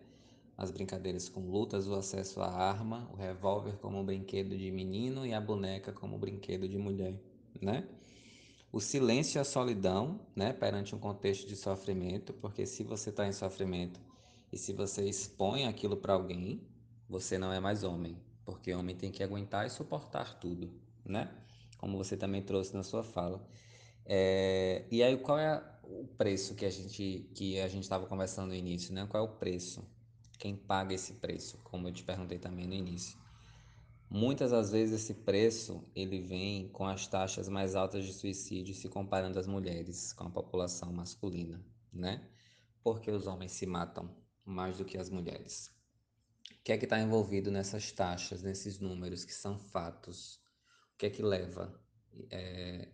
As 0.58 0.72
brincadeiras 0.72 1.28
com 1.28 1.42
lutas, 1.42 1.88
o 1.88 1.94
acesso 1.96 2.42
à 2.42 2.48
arma, 2.48 3.10
o 3.14 3.16
revólver 3.16 3.78
como 3.78 4.04
brinquedo 4.04 4.58
de 4.58 4.72
menino 4.72 5.26
e 5.26 5.34
a 5.34 5.42
boneca 5.42 5.92
como 5.92 6.18
brinquedo 6.18 6.68
de 6.68 6.78
mulher, 6.78 7.20
né? 7.62 7.88
O 8.72 8.80
silêncio 8.80 9.38
e 9.38 9.42
a 9.42 9.44
solidão, 9.44 10.28
né, 10.36 10.52
perante 10.54 10.94
um 10.96 11.00
contexto 11.00 11.48
de 11.48 11.56
sofrimento, 11.56 12.34
porque 12.34 12.66
se 12.66 12.84
você 12.84 13.10
está 13.10 13.26
em 13.26 13.32
sofrimento 13.32 14.02
e 14.52 14.58
se 14.58 14.74
você 14.74 15.08
expõe 15.08 15.66
aquilo 15.66 15.98
para 15.98 16.14
alguém, 16.14 16.62
você 17.08 17.38
não 17.38 17.54
é 17.54 17.60
mais 17.60 17.84
homem, 17.84 18.18
porque 18.46 18.74
homem 18.74 18.96
tem 18.96 19.12
que 19.12 19.24
aguentar 19.24 19.66
e 19.66 19.70
suportar 19.70 20.40
tudo, 20.40 20.74
né? 21.06 21.30
como 21.78 21.98
você 21.98 22.18
também 22.18 22.42
trouxe 22.42 22.74
na 22.74 22.84
sua 22.84 23.04
fala. 23.04 23.48
É, 24.06 24.88
e 24.92 25.04
aí, 25.04 25.18
qual 25.18 25.38
é 25.40 25.64
o 25.84 26.08
preço 26.18 26.56
que 26.56 26.66
a 26.66 26.70
gente 26.70 27.30
que 27.36 27.60
a 27.60 27.68
gente 27.68 27.84
estava 27.84 28.08
conversando 28.08 28.48
no 28.50 28.56
início, 28.56 28.94
né? 28.94 29.06
Qual 29.10 29.24
é 29.24 29.30
o 29.30 29.36
preço? 29.38 29.95
Quem 30.38 30.56
paga 30.56 30.94
esse 30.94 31.14
preço? 31.16 31.58
Como 31.64 31.88
eu 31.88 31.94
te 31.94 32.04
perguntei 32.04 32.38
também 32.40 32.68
no 32.68 32.74
início. 32.74 33.18
Muitas 34.10 34.52
das 34.52 34.72
vezes 34.72 35.02
esse 35.02 35.14
preço 35.14 35.84
ele 35.96 36.22
vem 36.22 36.70
com 36.70 36.86
as 36.86 37.08
taxas 37.08 37.50
mais 37.50 37.76
altas 37.76 38.06
de 38.06 38.14
suicídio 38.14 38.74
se 38.74 38.88
comparando 38.88 39.40
as 39.40 39.48
mulheres 39.48 40.14
com 40.14 40.26
a 40.26 40.30
população 40.30 40.94
masculina, 40.94 41.64
né? 41.92 42.30
Porque 42.84 43.10
os 43.10 43.26
homens 43.26 43.52
se 43.54 43.66
matam 43.66 44.16
mais 44.46 44.78
do 44.78 44.86
que 44.86 44.98
as 44.98 45.10
mulheres. 45.10 45.72
O 46.52 46.64
que 46.64 46.72
é 46.72 46.78
que 46.78 46.86
está 46.86 47.00
envolvido 47.00 47.52
nessas 47.52 47.92
taxas, 47.92 48.44
nesses 48.44 48.80
números 48.80 49.26
que 49.26 49.34
são 49.34 49.58
fatos? 49.58 50.36
O 50.94 50.98
que 50.98 51.08
é 51.08 51.10
que 51.10 51.22
leva 51.22 51.78
é, 52.30 52.88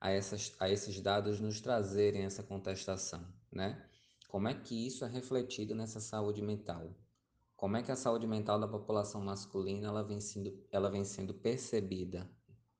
a, 0.00 0.10
essas, 0.10 0.54
a 0.58 0.70
esses 0.70 1.00
dados 1.00 1.40
nos 1.40 1.60
trazerem 1.60 2.22
essa 2.22 2.42
contestação, 2.42 3.26
né? 3.50 3.84
Como 4.32 4.48
é 4.48 4.54
que 4.54 4.86
isso 4.86 5.04
é 5.04 5.08
refletido 5.08 5.74
nessa 5.74 6.00
saúde 6.00 6.40
mental? 6.40 6.96
Como 7.54 7.76
é 7.76 7.82
que 7.82 7.92
a 7.92 7.96
saúde 7.96 8.26
mental 8.26 8.58
da 8.58 8.66
população 8.66 9.20
masculina 9.20 9.88
ela 9.88 10.02
vem 10.02 10.22
sendo, 10.22 10.58
ela 10.70 10.90
vem 10.90 11.04
sendo 11.04 11.34
percebida 11.34 12.26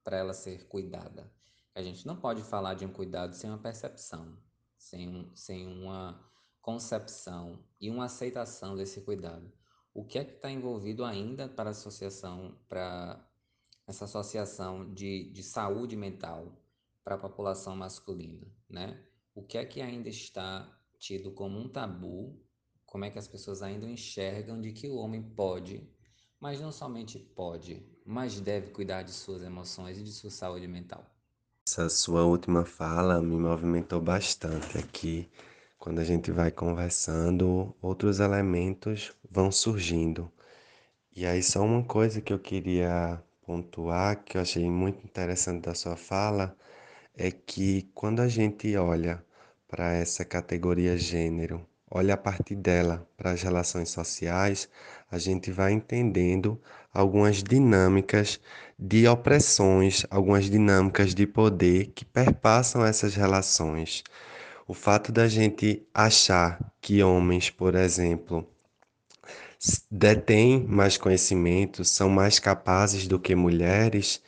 para 0.03 0.17
ela 0.17 0.33
ser 0.33 0.67
cuidada? 0.67 1.31
A 1.75 1.83
gente 1.83 2.07
não 2.07 2.17
pode 2.17 2.43
falar 2.43 2.73
de 2.73 2.87
um 2.87 2.91
cuidado 2.91 3.35
sem 3.35 3.51
uma 3.51 3.59
percepção, 3.59 4.35
sem, 4.79 5.07
um, 5.07 5.37
sem 5.37 5.67
uma 5.67 6.27
concepção 6.63 7.63
e 7.79 7.91
uma 7.91 8.07
aceitação 8.07 8.75
desse 8.75 9.03
cuidado. 9.03 9.53
O 9.93 10.07
que 10.07 10.19
é 10.19 10.25
que 10.25 10.37
está 10.37 10.51
envolvido 10.51 11.05
ainda 11.05 11.51
para 11.51 11.69
a 11.69 11.73
associação, 11.73 12.59
para 12.67 13.23
essa 13.87 14.07
associação 14.07 14.91
de, 14.95 15.31
de 15.31 15.43
saúde 15.43 15.97
mental 15.97 16.51
para 17.05 17.17
a 17.17 17.19
população 17.19 17.77
masculina, 17.77 18.51
né? 18.71 19.05
O 19.35 19.43
que 19.43 19.59
é 19.59 19.67
que 19.67 19.83
ainda 19.83 20.09
está 20.09 20.79
tido 21.03 21.33
como 21.33 21.59
um 21.59 21.69
tabu? 21.69 22.41
Como 22.87 23.05
é 23.05 23.11
que 23.11 23.19
as 23.19 23.27
pessoas 23.27 23.61
ainda 23.61 23.87
enxergam 23.87 24.61
de 24.61 24.73
que 24.73 24.89
o 24.89 24.95
homem 24.95 25.21
pode, 25.21 25.91
mas 26.39 26.61
não 26.61 26.71
somente 26.71 27.19
pode, 27.19 27.85
mas 28.07 28.41
deve 28.41 28.71
cuidar 28.71 29.03
de 29.03 29.13
suas 29.13 29.43
emoções 29.43 29.99
e 29.99 30.05
de 30.05 30.13
sua 30.13 30.31
saúde 30.31 30.69
mental? 30.69 31.05
Essa 31.67 31.89
sua 31.89 32.25
última 32.25 32.65
fala 32.65 33.21
me 33.21 33.35
movimentou 33.37 34.01
bastante 34.01 34.79
aqui. 34.79 35.29
Quando 35.77 35.99
a 35.99 36.05
gente 36.05 36.31
vai 36.31 36.53
conversando, 36.53 37.75
outros 37.83 38.21
elementos 38.21 39.13
vão 39.29 39.51
surgindo. 39.51 40.31
E 41.15 41.27
aí, 41.27 41.43
só 41.43 41.63
uma 41.63 41.85
coisa 41.85 42.21
que 42.21 42.33
eu 42.33 42.39
queria 42.39 43.23
pontuar, 43.47 44.25
que 44.25 44.37
eu 44.37 44.43
achei 44.43 44.71
muito 44.71 45.05
interessante 45.05 45.63
da 45.63 45.75
sua 45.75 45.97
fala, 45.97 46.57
é 47.15 47.31
que 47.31 47.91
quando 47.95 48.21
a 48.21 48.29
gente 48.29 48.77
olha 48.77 49.25
para 49.73 49.95
essa 49.95 50.23
categoria 50.23 50.99
gênero, 50.99 51.67
olha 51.91 52.13
a 52.13 52.17
partir 52.19 52.55
dela 52.55 53.09
para 53.17 53.31
as 53.31 53.41
relações 53.41 53.89
sociais, 53.89 54.69
a 55.11 55.17
gente 55.17 55.51
vai 55.51 55.73
entendendo 55.73 56.61
algumas 56.93 57.43
dinâmicas 57.43 58.39
de 58.79 59.09
opressões, 59.09 60.05
algumas 60.11 60.51
dinâmicas 60.51 61.15
de 61.15 61.27
poder 61.27 61.87
que 61.95 62.05
perpassam 62.05 62.85
essas 62.85 63.15
relações. 63.15 64.05
O 64.69 64.75
fato 64.75 65.11
da 65.11 65.27
gente 65.27 65.83
achar 65.95 66.61
que 66.79 67.03
homens, 67.03 67.49
por 67.49 67.75
exemplo, 67.75 68.47
detêm 69.91 70.67
mais 70.67 70.99
conhecimento, 70.99 71.83
são 71.83 72.11
mais 72.11 72.39
capazes 72.39 73.09
do 73.09 73.19
que 73.19 73.35
mulheres, 73.35 74.21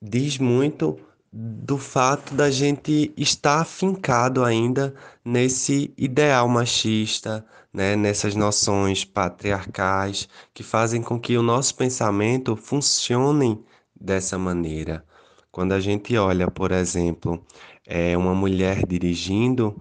diz 0.00 0.38
muito 0.38 0.98
do 1.32 1.78
fato 1.78 2.34
da 2.34 2.50
gente 2.50 3.12
estar 3.16 3.60
afincado 3.60 4.44
ainda 4.44 4.94
nesse 5.24 5.94
ideal 5.96 6.46
machista, 6.46 7.46
né, 7.72 7.96
nessas 7.96 8.34
noções 8.34 9.04
patriarcais 9.04 10.28
que 10.52 10.62
fazem 10.62 11.02
com 11.02 11.18
que 11.18 11.36
o 11.38 11.42
nosso 11.42 11.74
pensamento 11.74 12.54
funcione 12.54 13.64
dessa 13.98 14.38
maneira. 14.38 15.04
Quando 15.50 15.72
a 15.72 15.80
gente 15.80 16.16
olha, 16.16 16.50
por 16.50 16.70
exemplo, 16.70 17.42
é 17.86 18.16
uma 18.16 18.34
mulher 18.34 18.86
dirigindo, 18.86 19.80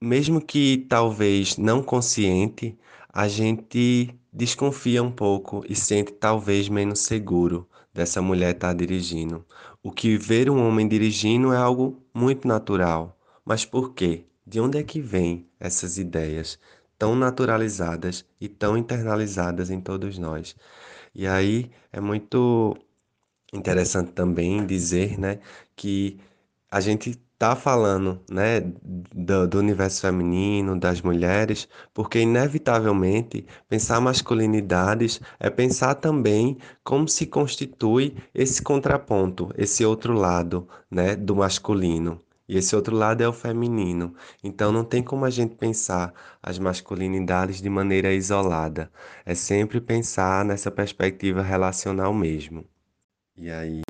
mesmo 0.00 0.40
que 0.40 0.86
talvez 0.88 1.58
não 1.58 1.82
consciente, 1.82 2.78
a 3.12 3.28
gente 3.28 4.14
desconfia 4.32 5.02
um 5.02 5.10
pouco 5.10 5.64
e 5.68 5.74
sente 5.74 6.12
talvez 6.12 6.68
menos 6.68 7.00
seguro 7.00 7.68
dessa 7.92 8.20
mulher 8.20 8.54
estar 8.54 8.74
dirigindo. 8.74 9.44
O 9.86 9.92
que 9.92 10.18
ver 10.18 10.50
um 10.50 10.66
homem 10.66 10.88
dirigindo 10.88 11.52
é 11.52 11.56
algo 11.56 12.02
muito 12.12 12.48
natural. 12.48 13.16
Mas 13.44 13.64
por 13.64 13.94
quê? 13.94 14.24
De 14.44 14.60
onde 14.60 14.78
é 14.78 14.82
que 14.82 15.00
vêm 15.00 15.48
essas 15.60 15.96
ideias 15.96 16.58
tão 16.98 17.14
naturalizadas 17.14 18.24
e 18.40 18.48
tão 18.48 18.76
internalizadas 18.76 19.70
em 19.70 19.80
todos 19.80 20.18
nós? 20.18 20.56
E 21.14 21.24
aí 21.24 21.70
é 21.92 22.00
muito 22.00 22.76
interessante 23.52 24.12
também 24.12 24.66
dizer, 24.66 25.18
né, 25.18 25.40
que 25.76 26.18
a 26.70 26.80
gente 26.80 27.16
tá 27.38 27.54
falando, 27.54 28.20
né, 28.30 28.60
do, 28.60 29.46
do 29.46 29.58
universo 29.58 30.00
feminino, 30.02 30.78
das 30.78 31.02
mulheres, 31.02 31.68
porque 31.92 32.20
inevitavelmente 32.20 33.46
pensar 33.68 34.00
masculinidades 34.00 35.20
é 35.38 35.50
pensar 35.50 35.94
também 35.96 36.56
como 36.82 37.08
se 37.08 37.26
constitui 37.26 38.16
esse 38.34 38.62
contraponto, 38.62 39.50
esse 39.56 39.84
outro 39.84 40.14
lado, 40.14 40.68
né, 40.90 41.14
do 41.14 41.36
masculino. 41.36 42.20
E 42.48 42.56
esse 42.56 42.76
outro 42.76 42.94
lado 42.94 43.22
é 43.22 43.28
o 43.28 43.32
feminino. 43.32 44.14
Então 44.42 44.70
não 44.70 44.84
tem 44.84 45.02
como 45.02 45.24
a 45.24 45.30
gente 45.30 45.56
pensar 45.56 46.14
as 46.42 46.58
masculinidades 46.58 47.60
de 47.60 47.68
maneira 47.68 48.12
isolada. 48.12 48.90
É 49.24 49.34
sempre 49.34 49.80
pensar 49.80 50.44
nessa 50.44 50.70
perspectiva 50.70 51.42
relacional 51.42 52.14
mesmo. 52.14 52.64
E 53.36 53.50
aí, 53.50 53.82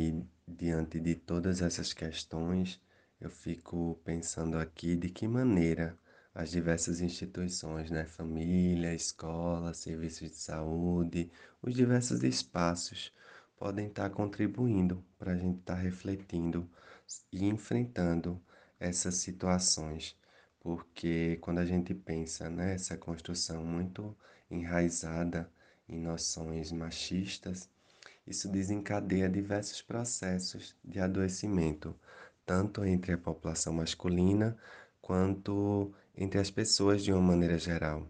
diante 0.49 0.99
de 0.99 1.15
todas 1.15 1.61
essas 1.61 1.93
questões, 1.93 2.81
eu 3.21 3.31
fico 3.31 3.99
pensando 4.05 4.59
aqui 4.59 4.97
de 4.97 5.09
que 5.09 5.27
maneira 5.27 5.99
as 6.35 6.51
diversas 6.51 7.01
instituições, 7.01 7.91
né, 7.91 8.05
família, 8.05 8.95
escola, 8.95 9.73
serviços 9.73 10.31
de 10.31 10.37
saúde, 10.37 11.31
os 11.63 11.75
diversos 11.75 12.23
espaços 12.23 13.13
podem 13.57 13.87
estar 13.87 14.11
contribuindo 14.11 15.03
para 15.19 15.33
a 15.33 15.37
gente 15.37 15.61
estar 15.61 15.77
refletindo 15.77 16.69
e 17.33 17.47
enfrentando 17.47 18.41
essas 18.79 19.15
situações, 19.15 20.15
porque 20.61 21.39
quando 21.41 21.59
a 21.59 21.65
gente 21.65 21.95
pensa 21.95 22.51
nessa 22.51 22.99
construção 22.99 23.65
muito 23.65 24.15
enraizada 24.51 25.51
em 25.89 25.99
noções 25.99 26.71
machistas, 26.71 27.71
isso 28.27 28.49
desencadeia 28.49 29.29
diversos 29.29 29.81
processos 29.81 30.77
de 30.85 30.99
adoecimento, 31.01 31.99
tanto 32.47 32.85
entre 32.85 33.13
a 33.13 33.19
população 33.19 33.73
masculina 33.75 34.57
quanto 35.03 35.93
entre 36.17 36.41
as 36.41 36.51
pessoas 36.51 37.03
de 37.05 37.13
uma 37.13 37.21
maneira 37.21 37.59
geral, 37.59 38.09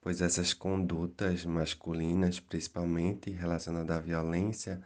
pois 0.00 0.20
essas 0.20 0.52
condutas 0.52 1.44
masculinas, 1.44 2.40
principalmente 2.40 3.30
relacionadas 3.30 3.96
à 3.96 4.00
violência, 4.00 4.82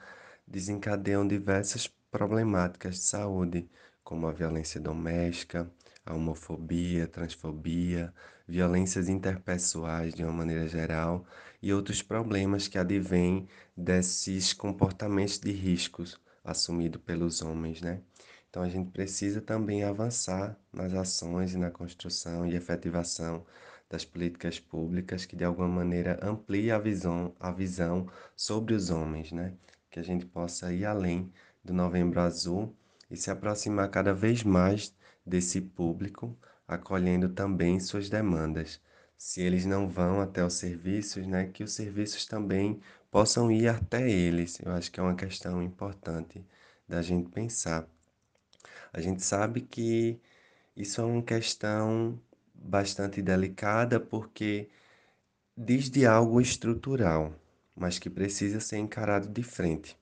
desencadeiam 0.46 1.26
diversas 1.26 1.86
problemáticas 2.10 2.96
de 2.96 3.00
saúde, 3.02 3.70
como 4.04 4.26
a 4.26 4.32
violência 4.32 4.80
doméstica, 4.80 5.70
a 6.04 6.14
homofobia, 6.14 7.06
transfobia, 7.06 8.12
violências 8.46 9.08
interpessoais 9.08 10.14
de 10.14 10.24
uma 10.24 10.32
maneira 10.32 10.66
geral 10.66 11.24
e 11.62 11.72
outros 11.72 12.02
problemas 12.02 12.66
que 12.68 12.78
advêm 12.78 13.48
desses 13.76 14.52
comportamentos 14.52 15.38
de 15.38 15.52
riscos 15.52 16.20
assumidos 16.44 17.00
pelos 17.02 17.42
homens, 17.42 17.80
né? 17.80 18.00
Então 18.50 18.62
a 18.62 18.68
gente 18.68 18.90
precisa 18.90 19.40
também 19.40 19.84
avançar 19.84 20.56
nas 20.72 20.92
ações 20.92 21.54
e 21.54 21.58
na 21.58 21.70
construção 21.70 22.44
e 22.44 22.56
efetivação 22.56 23.46
das 23.88 24.04
políticas 24.04 24.58
públicas 24.60 25.24
que 25.24 25.36
de 25.36 25.44
alguma 25.44 25.68
maneira 25.68 26.18
ampliem 26.22 26.70
a 26.72 26.78
visão, 26.78 27.34
a 27.40 27.50
visão 27.52 28.08
sobre 28.36 28.74
os 28.74 28.90
homens, 28.90 29.32
né? 29.32 29.54
Que 29.90 30.00
a 30.00 30.02
gente 30.02 30.26
possa 30.26 30.72
ir 30.72 30.84
além 30.84 31.32
do 31.64 31.72
Novembro 31.72 32.20
Azul 32.20 32.74
e 33.10 33.16
se 33.16 33.30
aproximar 33.30 33.88
cada 33.90 34.12
vez 34.12 34.42
mais 34.44 34.94
desse 35.24 35.60
público, 35.60 36.36
acolhendo 36.66 37.28
também 37.28 37.78
suas 37.80 38.08
demandas. 38.08 38.80
Se 39.16 39.40
eles 39.42 39.64
não 39.66 39.88
vão 39.88 40.20
até 40.20 40.44
os 40.44 40.54
serviços, 40.54 41.26
né, 41.26 41.46
que 41.46 41.62
os 41.62 41.72
serviços 41.72 42.24
também 42.26 42.80
possam 43.10 43.50
ir 43.50 43.68
até 43.68 44.08
eles. 44.10 44.58
Eu 44.60 44.72
acho 44.72 44.90
que 44.90 44.98
é 45.00 45.02
uma 45.02 45.14
questão 45.14 45.62
importante 45.62 46.44
da 46.88 47.02
gente 47.02 47.28
pensar. 47.30 47.86
A 48.92 49.00
gente 49.00 49.22
sabe 49.22 49.60
que 49.60 50.20
isso 50.76 51.00
é 51.00 51.04
uma 51.04 51.22
questão 51.22 52.20
bastante 52.54 53.22
delicada 53.22 53.98
porque 54.00 54.68
diz 55.56 55.90
de 55.90 56.06
algo 56.06 56.40
estrutural, 56.40 57.34
mas 57.74 57.98
que 57.98 58.10
precisa 58.10 58.60
ser 58.60 58.78
encarado 58.78 59.28
de 59.28 59.42
frente. 59.42 59.96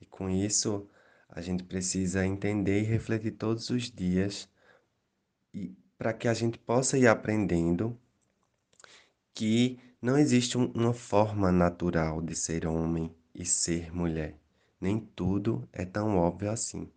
E 0.00 0.06
com 0.06 0.28
isso, 0.28 0.88
a 1.28 1.40
gente 1.40 1.64
precisa 1.64 2.26
entender 2.26 2.80
e 2.80 2.84
refletir 2.84 3.32
todos 3.32 3.70
os 3.70 3.90
dias 3.90 4.48
e 5.54 5.74
para 5.98 6.12
que 6.12 6.28
a 6.28 6.34
gente 6.34 6.58
possa 6.58 6.98
ir 6.98 7.06
aprendendo 7.06 7.98
que 9.34 9.78
não 10.00 10.18
existe 10.18 10.56
uma 10.56 10.92
forma 10.92 11.52
natural 11.52 12.20
de 12.20 12.34
ser 12.34 12.66
homem 12.66 13.14
e 13.34 13.44
ser 13.44 13.94
mulher. 13.94 14.36
Nem 14.80 14.98
tudo 14.98 15.68
é 15.72 15.84
tão 15.84 16.16
óbvio 16.16 16.50
assim. 16.50 16.90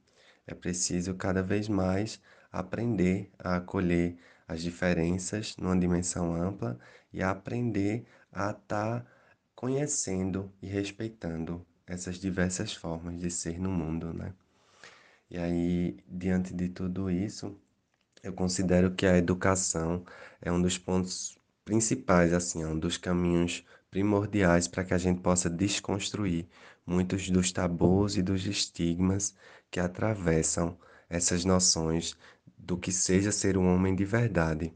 É 0.48 0.54
preciso 0.54 1.14
cada 1.16 1.42
vez 1.42 1.68
mais 1.68 2.22
aprender 2.52 3.32
a 3.40 3.58
acolher 3.58 4.18
as 4.48 4.62
diferenças 4.62 5.56
numa 5.58 5.78
dimensão 5.78 6.36
ampla 6.36 6.80
e 7.12 7.22
a 7.22 7.32
aprender 7.32 8.06
a 8.32 8.52
estar 8.52 9.02
tá 9.02 9.06
conhecendo 9.56 10.52
e 10.62 10.68
respeitando 10.68 11.66
essas 11.88 12.18
diversas 12.18 12.74
formas 12.74 13.20
de 13.20 13.30
ser 13.32 13.60
no 13.60 13.70
mundo, 13.70 14.14
né? 14.14 14.34
E 15.30 15.38
aí, 15.38 15.98
diante 16.08 16.54
de 16.54 16.70
tudo 16.70 17.10
isso, 17.10 17.58
eu 18.24 18.34
considero 18.34 18.94
que 18.96 19.06
a 19.06 19.18
educação 19.18 20.06
é 20.42 20.52
um 20.52 20.62
dos 20.62 20.78
pontos 20.78 21.38
principais, 21.64 22.34
assim, 22.34 22.64
é 22.64 22.68
um 22.68 22.78
dos 22.78 22.98
caminhos 22.98 23.66
primordiais 23.96 24.68
para 24.68 24.84
que 24.84 24.94
a 24.94 24.98
gente 24.98 25.22
possa 25.22 25.50
desconstruir 25.50 26.50
muitos 26.86 27.30
dos 27.30 27.50
tabus 27.54 28.18
e 28.18 28.22
dos 28.22 28.46
estigmas 28.46 29.34
que 29.72 29.80
atravessam 29.80 30.78
essas 31.10 31.46
noções 31.46 32.14
do 32.58 32.78
que 32.78 32.92
seja 32.92 33.32
ser 33.32 33.58
um 33.58 33.74
homem 33.74 33.96
de 33.96 34.04
verdade. 34.04 34.74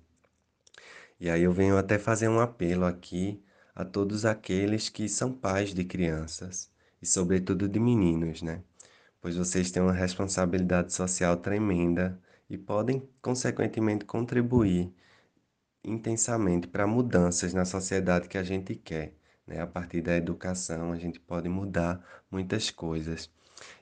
E 1.20 1.30
aí 1.30 1.44
eu 1.44 1.52
venho 1.52 1.78
até 1.78 2.00
fazer 2.00 2.30
um 2.30 2.40
apelo 2.40 2.86
aqui 2.86 3.44
a 3.76 3.84
todos 3.84 4.24
aqueles 4.24 4.88
que 4.88 5.10
são 5.10 5.34
pais 5.34 5.74
de 5.74 5.84
crianças 5.84 6.72
e 7.02 7.06
sobretudo 7.06 7.68
de 7.68 7.78
meninos, 7.78 8.42
né? 8.42 8.62
Pois 9.20 9.36
vocês 9.36 9.70
têm 9.70 9.84
uma 9.84 9.92
responsabilidade 9.92 10.94
social 10.94 11.36
tremenda 11.36 12.18
e 12.50 12.58
podem, 12.58 13.06
consequentemente, 13.22 14.06
contribuir 14.06 14.94
intensamente 15.84 16.68
para 16.68 16.88
mudanças 16.88 17.54
na 17.54 17.66
sociedade 17.66 18.28
que 18.28 18.38
a 18.38 18.44
gente 18.44 18.76
quer. 18.76 19.14
Né? 19.48 19.62
A 19.62 19.68
partir 19.68 20.02
da 20.02 20.16
educação, 20.16 20.92
a 20.92 20.98
gente 20.98 21.20
pode 21.20 21.50
mudar 21.50 22.04
muitas 22.32 22.70
coisas. 22.70 23.30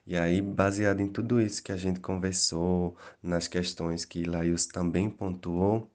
E 0.05 0.17
aí, 0.17 0.41
baseado 0.41 1.01
em 1.01 1.07
tudo 1.09 1.41
isso 1.41 1.61
que 1.63 1.71
a 1.71 1.77
gente 1.77 1.99
conversou, 1.99 2.97
nas 3.21 3.47
questões 3.47 4.05
que 4.05 4.23
Laius 4.23 4.65
também 4.65 5.09
pontuou, 5.09 5.91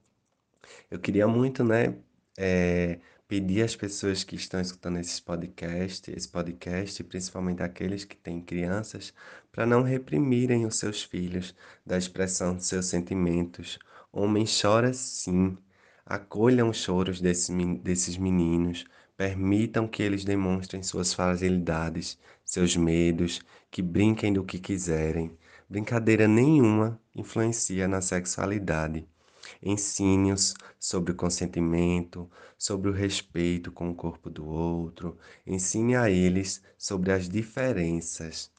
eu 0.89 0.99
queria 0.99 1.27
muito, 1.27 1.63
né, 1.63 1.95
é, 2.37 2.99
pedir 3.27 3.63
às 3.63 3.75
pessoas 3.75 4.23
que 4.23 4.35
estão 4.35 4.61
escutando 4.61 4.99
esses 4.99 5.19
podcast, 5.19 6.11
esse 6.11 6.27
podcast, 6.29 7.03
principalmente 7.03 7.63
aqueles 7.63 8.05
que 8.05 8.15
têm 8.15 8.41
crianças, 8.41 9.13
para 9.51 9.65
não 9.65 9.81
reprimirem 9.83 10.65
os 10.65 10.77
seus 10.77 11.03
filhos 11.03 11.55
da 11.85 11.97
expressão 11.97 12.55
de 12.55 12.65
seus 12.65 12.85
sentimentos. 12.87 13.79
Homem 14.11 14.45
chora 14.45 14.93
sim. 14.93 15.57
Acolham 16.05 16.69
os 16.69 16.77
choros 16.77 17.21
desses, 17.21 17.49
desses 17.81 18.17
meninos, 18.17 18.85
permitam 19.15 19.87
que 19.87 20.03
eles 20.03 20.25
demonstrem 20.25 20.83
suas 20.83 21.13
fragilidades, 21.13 22.19
seus 22.43 22.75
medos, 22.75 23.41
que 23.71 23.81
brinquem 23.81 24.33
do 24.33 24.43
que 24.43 24.59
quiserem. 24.59 25.37
Brincadeira 25.69 26.27
nenhuma 26.27 26.99
influencia 27.15 27.87
na 27.87 28.01
sexualidade. 28.01 29.07
Ensine-os 29.61 30.53
sobre 30.77 31.13
o 31.13 31.15
consentimento, 31.15 32.29
sobre 32.57 32.89
o 32.89 32.93
respeito 32.93 33.71
com 33.71 33.89
o 33.89 33.95
corpo 33.95 34.29
do 34.29 34.45
outro. 34.45 35.17
Ensine 35.47 35.95
a 35.95 36.09
eles 36.09 36.61
sobre 36.77 37.13
as 37.13 37.29
diferenças, 37.29 38.51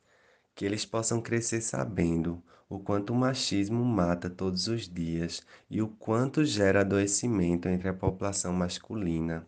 que 0.55 0.65
eles 0.65 0.87
possam 0.87 1.21
crescer 1.21 1.61
sabendo 1.61 2.43
o 2.75 2.81
quanto 2.81 3.13
o 3.13 3.17
machismo 3.17 3.85
mata 3.85 4.29
todos 4.29 4.67
os 4.67 4.89
dias 4.89 5.47
e 5.71 5.81
o 5.81 5.87
quanto 5.87 6.45
gera 6.45 6.81
adoecimento 6.81 7.69
entre 7.69 7.89
a 7.89 7.95
população 7.95 8.53
masculina. 8.53 9.47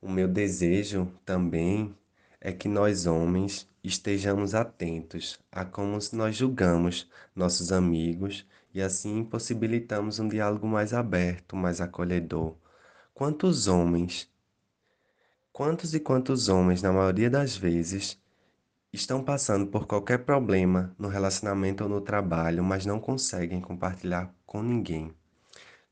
O 0.00 0.08
meu 0.08 0.28
desejo 0.28 1.10
também 1.24 1.92
é 2.40 2.52
que 2.52 2.68
nós 2.68 3.06
homens 3.06 3.68
estejamos 3.82 4.54
atentos 4.54 5.36
a 5.50 5.64
como 5.64 5.98
nós 6.12 6.36
julgamos 6.36 7.10
nossos 7.34 7.72
amigos 7.72 8.46
e 8.72 8.80
assim 8.80 9.24
possibilitamos 9.24 10.20
um 10.20 10.28
diálogo 10.28 10.68
mais 10.68 10.94
aberto, 10.94 11.56
mais 11.56 11.80
acolhedor. 11.80 12.54
Quantos 13.12 13.66
homens, 13.66 14.30
quantos 15.52 15.92
e 15.92 15.98
quantos 15.98 16.48
homens, 16.48 16.82
na 16.82 16.92
maioria 16.92 17.28
das 17.28 17.56
vezes, 17.56 18.16
estão 18.98 19.22
passando 19.22 19.66
por 19.66 19.86
qualquer 19.86 20.18
problema 20.24 20.94
no 20.98 21.08
relacionamento 21.08 21.84
ou 21.84 21.90
no 21.90 22.00
trabalho, 22.00 22.62
mas 22.64 22.84
não 22.84 23.00
conseguem 23.00 23.60
compartilhar 23.60 24.34
com 24.44 24.62
ninguém? 24.62 25.14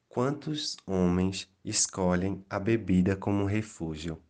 Quantos 0.08 0.76
homens 0.86 1.48
escolhem 1.64 2.44
a 2.50 2.58
bebida 2.58 3.16
como 3.16 3.42
um 3.42 3.46
refúgio? 3.46 4.20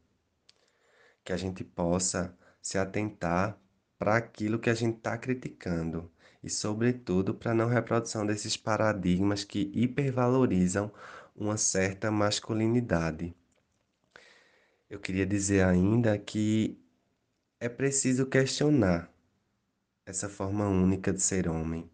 Que 1.25 1.33
a 1.33 1.37
gente 1.37 1.65
possa 1.65 2.37
se 2.61 2.77
atentar 2.77 3.59
para 3.99 4.17
aquilo 4.17 4.59
que 4.59 4.69
a 4.69 4.75
gente 4.75 4.99
está 4.99 5.17
criticando 5.17 6.11
e, 6.43 6.51
sobretudo, 6.51 7.35
para 7.35 7.55
não 7.55 7.69
reprodução 7.69 8.27
desses 8.27 8.57
paradigmas 8.57 9.43
que 9.43 9.71
hipervalorizam 9.75 10.93
uma 11.35 11.57
certa 11.57 12.11
masculinidade. 12.11 13.35
Eu 14.89 15.01
queria 15.01 15.27
dizer 15.27 15.65
ainda 15.65 16.17
que 16.19 16.79
é 17.59 17.69
preciso 17.71 18.27
questionar 18.27 19.11
essa 20.05 20.29
forma 20.29 20.69
única 20.69 21.13
de 21.13 21.23
ser 21.23 21.49
homem. 21.49 21.91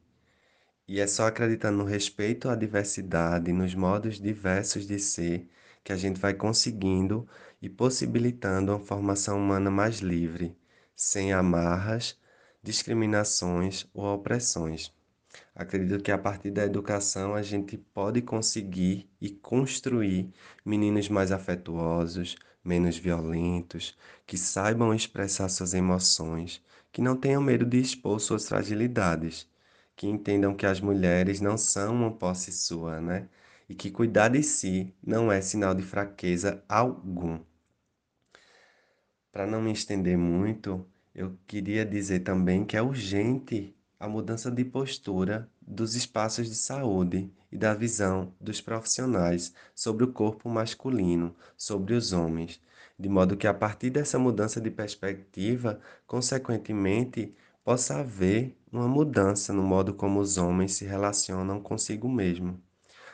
E 0.89 1.01
é 1.01 1.07
só 1.07 1.27
acreditando 1.27 1.79
no 1.79 1.85
respeito 1.85 2.49
à 2.49 2.57
diversidade, 2.57 3.53
nos 3.53 3.75
modos 3.75 4.21
diversos 4.21 4.87
de 4.87 4.99
ser, 4.99 5.49
que 5.85 5.93
a 5.93 5.97
gente 5.97 6.19
vai 6.21 6.35
conseguindo 6.35 7.29
e 7.61 7.69
possibilitando 7.69 8.73
uma 8.73 8.81
formação 8.81 9.39
humana 9.39 9.71
mais 9.71 9.99
livre, 10.01 10.57
sem 10.97 11.33
amarras, 11.33 12.19
discriminações 12.63 13.87
ou 13.95 14.05
opressões. 14.05 14.93
Acredito 15.55 16.03
que 16.03 16.11
a 16.11 16.19
partir 16.19 16.51
da 16.51 16.65
educação 16.65 17.35
a 17.35 17.43
gente 17.43 17.79
pode 17.79 18.21
conseguir 18.21 19.09
e 19.21 19.31
construir 19.31 20.33
meninos 20.65 21.09
mais 21.09 21.31
afetuosos, 21.31 22.37
menos 22.65 22.97
violentos, 22.97 23.97
que 24.27 24.37
saibam 24.39 24.95
expressar 24.95 25.49
suas 25.49 25.75
emoções, 25.75 26.63
que 26.93 27.01
não 27.03 27.17
tenham 27.17 27.43
medo 27.43 27.65
de 27.67 27.81
expor 27.81 28.21
suas 28.21 28.49
fragilidades, 28.49 29.49
que 29.97 30.07
entendam 30.07 30.55
que 30.55 30.67
as 30.67 30.81
mulheres 30.81 31.41
não 31.41 31.57
são 31.59 31.95
uma 31.95 32.13
posse 32.13 32.53
sua, 32.53 33.01
né? 33.01 33.29
E 33.69 33.75
que 33.75 33.91
cuidar 33.91 34.29
de 34.29 34.43
si 34.43 34.95
não 35.03 35.31
é 35.33 35.41
sinal 35.41 35.75
de 35.75 35.83
fraqueza 35.83 36.63
algum. 36.69 37.41
Para 39.31 39.47
não 39.47 39.61
me 39.61 39.73
estender 39.73 40.17
muito, 40.17 40.87
eu 41.15 41.37
queria 41.47 41.85
dizer 41.85 42.21
também 42.21 42.65
que 42.65 42.77
é 42.77 42.83
urgente 42.83 43.77
a 44.01 44.09
mudança 44.09 44.51
de 44.51 44.65
postura 44.65 45.51
dos 45.67 45.95
espaços 45.95 46.49
de 46.49 46.55
saúde 46.55 47.33
e 47.51 47.57
da 47.57 47.75
visão 47.75 48.33
dos 48.41 48.61
profissionais 48.61 49.55
sobre 49.75 50.05
o 50.05 50.13
corpo 50.13 50.49
masculino, 50.49 51.35
sobre 51.57 51.95
os 51.95 52.13
homens, 52.13 52.61
de 52.99 53.09
modo 53.09 53.37
que 53.37 53.47
a 53.47 53.55
partir 53.55 53.91
dessa 53.91 54.19
mudança 54.19 54.61
de 54.61 54.71
perspectiva, 54.71 55.81
consequentemente, 56.07 57.35
possa 57.65 58.01
haver 58.01 58.57
uma 58.73 58.89
mudança 58.89 59.53
no 59.53 59.63
modo 59.63 59.95
como 59.95 60.21
os 60.21 60.39
homens 60.39 60.75
se 60.75 60.85
relacionam 60.85 61.61
consigo 61.61 62.09
mesmo. 62.09 62.61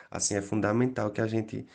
Assim, 0.09 0.35
é 0.35 0.41
fundamental 0.41 1.11
que 1.11 1.21
a 1.21 1.27
gente 1.27 1.67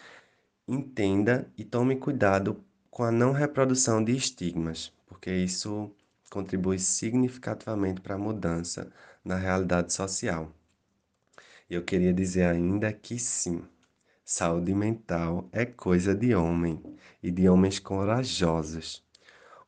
entenda 0.67 1.51
e 1.57 1.65
tome 1.65 1.97
cuidado 1.97 2.65
com 2.91 3.05
a 3.05 3.13
não 3.13 3.33
reprodução 3.33 4.03
de 4.03 4.17
estigmas, 4.17 4.93
porque 5.07 5.31
isso 5.31 5.91
contribui 6.31 6.79
significativamente 6.79 8.01
para 8.01 8.15
a 8.17 8.19
mudança 8.19 8.91
na 9.25 9.37
realidade 9.37 9.93
social. 9.93 10.53
Eu 11.68 11.83
queria 11.83 12.12
dizer 12.12 12.44
ainda 12.44 12.92
que 12.92 13.18
sim, 13.18 13.62
saúde 14.24 14.74
mental 14.74 15.48
é 15.53 15.64
coisa 15.64 16.14
de 16.14 16.35
homem 16.35 16.81
e 17.22 17.31
de 17.31 17.48
homens 17.48 17.79
corajosos. 17.79 19.03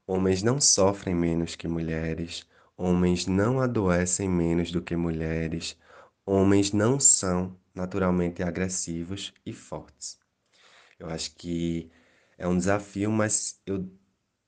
Homens 0.06 0.42
não 0.42 0.60
sofrem 0.60 1.14
menos 1.14 1.56
que 1.56 1.66
mulheres, 1.66 2.46
homens 2.76 3.26
não 3.26 3.60
adoecem 3.60 4.28
menos 4.28 4.70
do 4.70 4.82
que 4.82 4.94
mulheres, 4.94 5.78
homens 6.24 6.72
não 6.72 7.00
são 7.00 7.56
naturalmente 7.74 8.42
agressivos 8.42 9.32
e 9.44 9.52
fortes. 9.52 10.18
Eu 10.98 11.08
acho 11.08 11.34
que 11.36 11.90
é 12.38 12.46
um 12.46 12.58
desafio, 12.58 13.10
mas 13.10 13.60
eu 13.66 13.88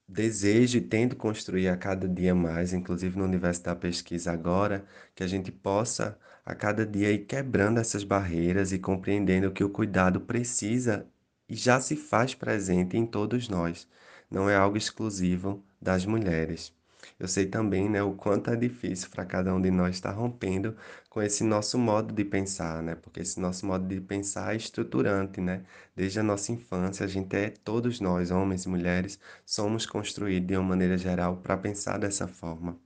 desejo 0.08 0.78
e 0.78 0.80
tento 0.80 1.16
construir 1.16 1.68
a 1.68 1.76
cada 1.76 2.08
dia 2.08 2.34
mais, 2.34 2.72
inclusive 2.72 3.18
no 3.18 3.24
universo 3.24 3.62
da 3.62 3.76
pesquisa 3.76 4.32
agora, 4.32 4.86
que 5.14 5.22
a 5.22 5.26
gente 5.26 5.52
possa 5.52 6.18
a 6.48 6.54
cada 6.54 6.86
dia 6.86 7.12
ir 7.12 7.26
quebrando 7.26 7.78
essas 7.78 8.02
barreiras 8.02 8.72
e 8.72 8.78
compreendendo 8.78 9.52
que 9.52 9.62
o 9.62 9.68
cuidado 9.68 10.18
precisa 10.22 11.06
e 11.46 11.54
já 11.54 11.78
se 11.78 11.94
faz 11.94 12.34
presente 12.34 12.96
em 12.96 13.04
todos 13.04 13.50
nós, 13.50 13.86
não 14.30 14.48
é 14.48 14.56
algo 14.56 14.78
exclusivo 14.78 15.62
das 15.80 16.06
mulheres. 16.06 16.74
Eu 17.20 17.28
sei 17.28 17.44
também, 17.44 17.90
né, 17.90 18.02
o 18.02 18.14
quanto 18.14 18.50
é 18.50 18.56
difícil 18.56 19.10
para 19.10 19.26
cada 19.26 19.54
um 19.54 19.60
de 19.60 19.70
nós 19.70 19.96
estar 19.96 20.10
rompendo 20.12 20.74
com 21.10 21.20
esse 21.20 21.44
nosso 21.44 21.76
modo 21.78 22.14
de 22.14 22.24
pensar, 22.24 22.82
né? 22.82 22.94
Porque 22.94 23.20
esse 23.20 23.38
nosso 23.38 23.66
modo 23.66 23.86
de 23.86 24.00
pensar 24.00 24.54
é 24.54 24.56
estruturante, 24.56 25.42
né? 25.42 25.64
Desde 25.94 26.18
a 26.20 26.22
nossa 26.22 26.50
infância, 26.50 27.04
a 27.04 27.08
gente 27.08 27.36
é, 27.36 27.50
todos 27.50 28.00
nós, 28.00 28.30
homens 28.30 28.64
e 28.64 28.68
mulheres, 28.70 29.20
somos 29.44 29.84
construídos 29.84 30.46
de 30.48 30.56
uma 30.56 30.68
maneira 30.70 30.96
geral 30.96 31.36
para 31.36 31.58
pensar 31.58 31.98
dessa 31.98 32.26
forma. 32.26 32.78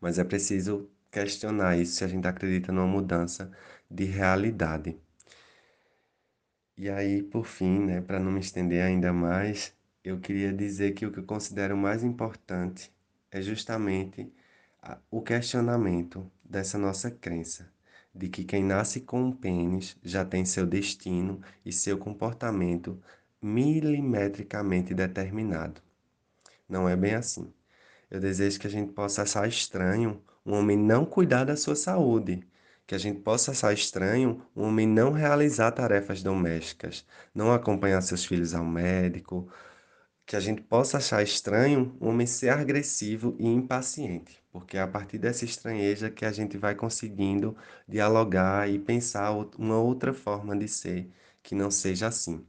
Mas 0.00 0.18
é 0.18 0.24
preciso 0.24 0.88
questionar 1.16 1.78
isso 1.78 1.94
se 1.94 2.04
a 2.04 2.08
gente 2.08 2.28
acredita 2.28 2.70
numa 2.70 2.86
mudança 2.86 3.50
de 3.90 4.04
realidade. 4.04 5.00
E 6.76 6.90
aí, 6.90 7.22
por 7.22 7.46
fim, 7.46 7.78
né, 7.86 8.02
para 8.02 8.20
não 8.20 8.30
me 8.30 8.40
estender 8.40 8.82
ainda 8.82 9.14
mais, 9.14 9.74
eu 10.04 10.20
queria 10.20 10.52
dizer 10.52 10.92
que 10.92 11.06
o 11.06 11.10
que 11.12 11.20
eu 11.20 11.24
considero 11.24 11.74
mais 11.74 12.04
importante 12.04 12.92
é 13.30 13.40
justamente 13.40 14.30
o 15.10 15.22
questionamento 15.22 16.30
dessa 16.44 16.76
nossa 16.76 17.10
crença 17.10 17.72
de 18.14 18.28
que 18.28 18.44
quem 18.44 18.62
nasce 18.62 19.00
com 19.00 19.22
um 19.22 19.32
pênis 19.32 19.96
já 20.02 20.22
tem 20.22 20.44
seu 20.44 20.66
destino 20.66 21.40
e 21.64 21.72
seu 21.72 21.96
comportamento 21.96 23.02
milimetricamente 23.40 24.92
determinado. 24.92 25.80
Não 26.68 26.86
é 26.86 26.94
bem 26.94 27.14
assim. 27.14 27.50
Eu 28.10 28.20
desejo 28.20 28.60
que 28.60 28.66
a 28.66 28.70
gente 28.70 28.92
possa 28.92 29.22
achar 29.22 29.48
estranho 29.48 30.22
um 30.46 30.54
homem 30.54 30.76
não 30.78 31.04
cuidar 31.04 31.44
da 31.44 31.56
sua 31.56 31.76
saúde, 31.76 32.46
que 32.86 32.94
a 32.94 32.98
gente 32.98 33.20
possa 33.20 33.50
achar 33.52 33.72
estranho 33.74 34.42
um 34.56 34.64
homem 34.64 34.86
não 34.86 35.12
realizar 35.12 35.72
tarefas 35.72 36.22
domésticas, 36.22 37.04
não 37.34 37.52
acompanhar 37.52 38.00
seus 38.02 38.24
filhos 38.24 38.54
ao 38.54 38.64
médico, 38.64 39.48
que 40.26 40.36
a 40.36 40.40
gente 40.40 40.62
possa 40.62 40.98
achar 40.98 41.22
estranho 41.22 41.96
um 42.00 42.08
homem 42.08 42.26
ser 42.26 42.50
agressivo 42.50 43.36
e 43.38 43.46
impaciente, 43.46 44.42
porque 44.52 44.76
é 44.76 44.80
a 44.82 44.88
partir 44.88 45.18
dessa 45.18 45.44
estranheza 45.44 46.10
que 46.10 46.24
a 46.24 46.32
gente 46.32 46.56
vai 46.58 46.74
conseguindo 46.74 47.56
dialogar 47.88 48.68
e 48.68 48.78
pensar 48.78 49.32
uma 49.58 49.78
outra 49.78 50.12
forma 50.14 50.56
de 50.56 50.68
ser 50.68 51.10
que 51.42 51.54
não 51.54 51.70
seja 51.70 52.08
assim. 52.08 52.44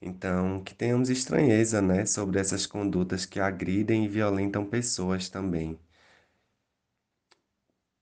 Então, 0.00 0.62
que 0.62 0.74
tenhamos 0.74 1.08
estranheza, 1.10 1.80
né, 1.82 2.04
sobre 2.06 2.38
essas 2.38 2.66
condutas 2.66 3.24
que 3.26 3.40
agridem 3.40 4.04
e 4.04 4.08
violentam 4.08 4.64
pessoas 4.64 5.28
também. 5.28 5.78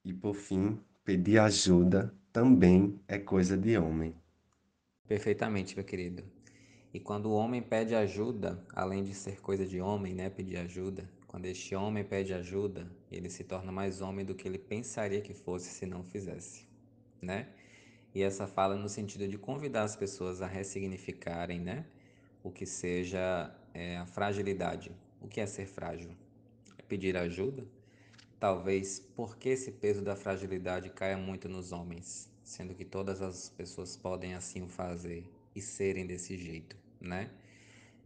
E 0.04 0.12
por 0.12 0.34
fim, 0.34 0.80
pedir 1.04 1.38
ajuda 1.38 2.12
também 2.32 3.00
é 3.06 3.18
coisa 3.18 3.56
de 3.56 3.76
homem. 3.78 4.14
Perfeitamente, 5.06 5.76
meu 5.76 5.84
querido. 5.84 6.24
E 6.92 6.98
quando 6.98 7.26
o 7.26 7.32
homem 7.32 7.62
pede 7.62 7.94
ajuda, 7.94 8.62
além 8.74 9.04
de 9.04 9.14
ser 9.14 9.40
coisa 9.40 9.64
de 9.64 9.80
homem, 9.80 10.14
né, 10.14 10.28
pedir 10.28 10.56
ajuda, 10.56 11.08
quando 11.26 11.46
este 11.46 11.74
homem 11.74 12.04
pede 12.04 12.34
ajuda, 12.34 12.90
ele 13.10 13.30
se 13.30 13.44
torna 13.44 13.70
mais 13.70 14.00
homem 14.00 14.24
do 14.24 14.34
que 14.34 14.46
ele 14.46 14.58
pensaria 14.58 15.20
que 15.20 15.32
fosse 15.32 15.70
se 15.70 15.86
não 15.86 16.02
fizesse, 16.02 16.66
né? 17.20 17.48
E 18.14 18.22
essa 18.22 18.46
fala 18.46 18.76
no 18.76 18.88
sentido 18.88 19.26
de 19.26 19.38
convidar 19.38 19.84
as 19.84 19.96
pessoas 19.96 20.42
a 20.42 20.46
ressignificarem, 20.46 21.60
né, 21.60 21.86
o 22.42 22.50
que 22.50 22.66
seja 22.66 23.54
é, 23.72 23.96
a 23.96 24.04
fragilidade. 24.04 24.92
O 25.20 25.28
que 25.28 25.40
é 25.40 25.46
ser 25.46 25.66
frágil? 25.66 26.10
É 26.76 26.82
pedir 26.82 27.16
ajuda? 27.16 27.64
Talvez 28.42 28.98
porque 29.14 29.50
esse 29.50 29.70
peso 29.70 30.02
da 30.02 30.16
fragilidade 30.16 30.90
caia 30.90 31.16
muito 31.16 31.48
nos 31.48 31.70
homens. 31.70 32.28
sendo 32.42 32.74
que 32.74 32.84
todas 32.84 33.22
as 33.22 33.48
pessoas 33.50 33.96
podem 33.96 34.34
assim 34.34 34.62
o 34.62 34.68
fazer 34.68 35.30
e 35.54 35.60
serem 35.60 36.04
desse 36.04 36.36
jeito, 36.36 36.76
né? 37.00 37.30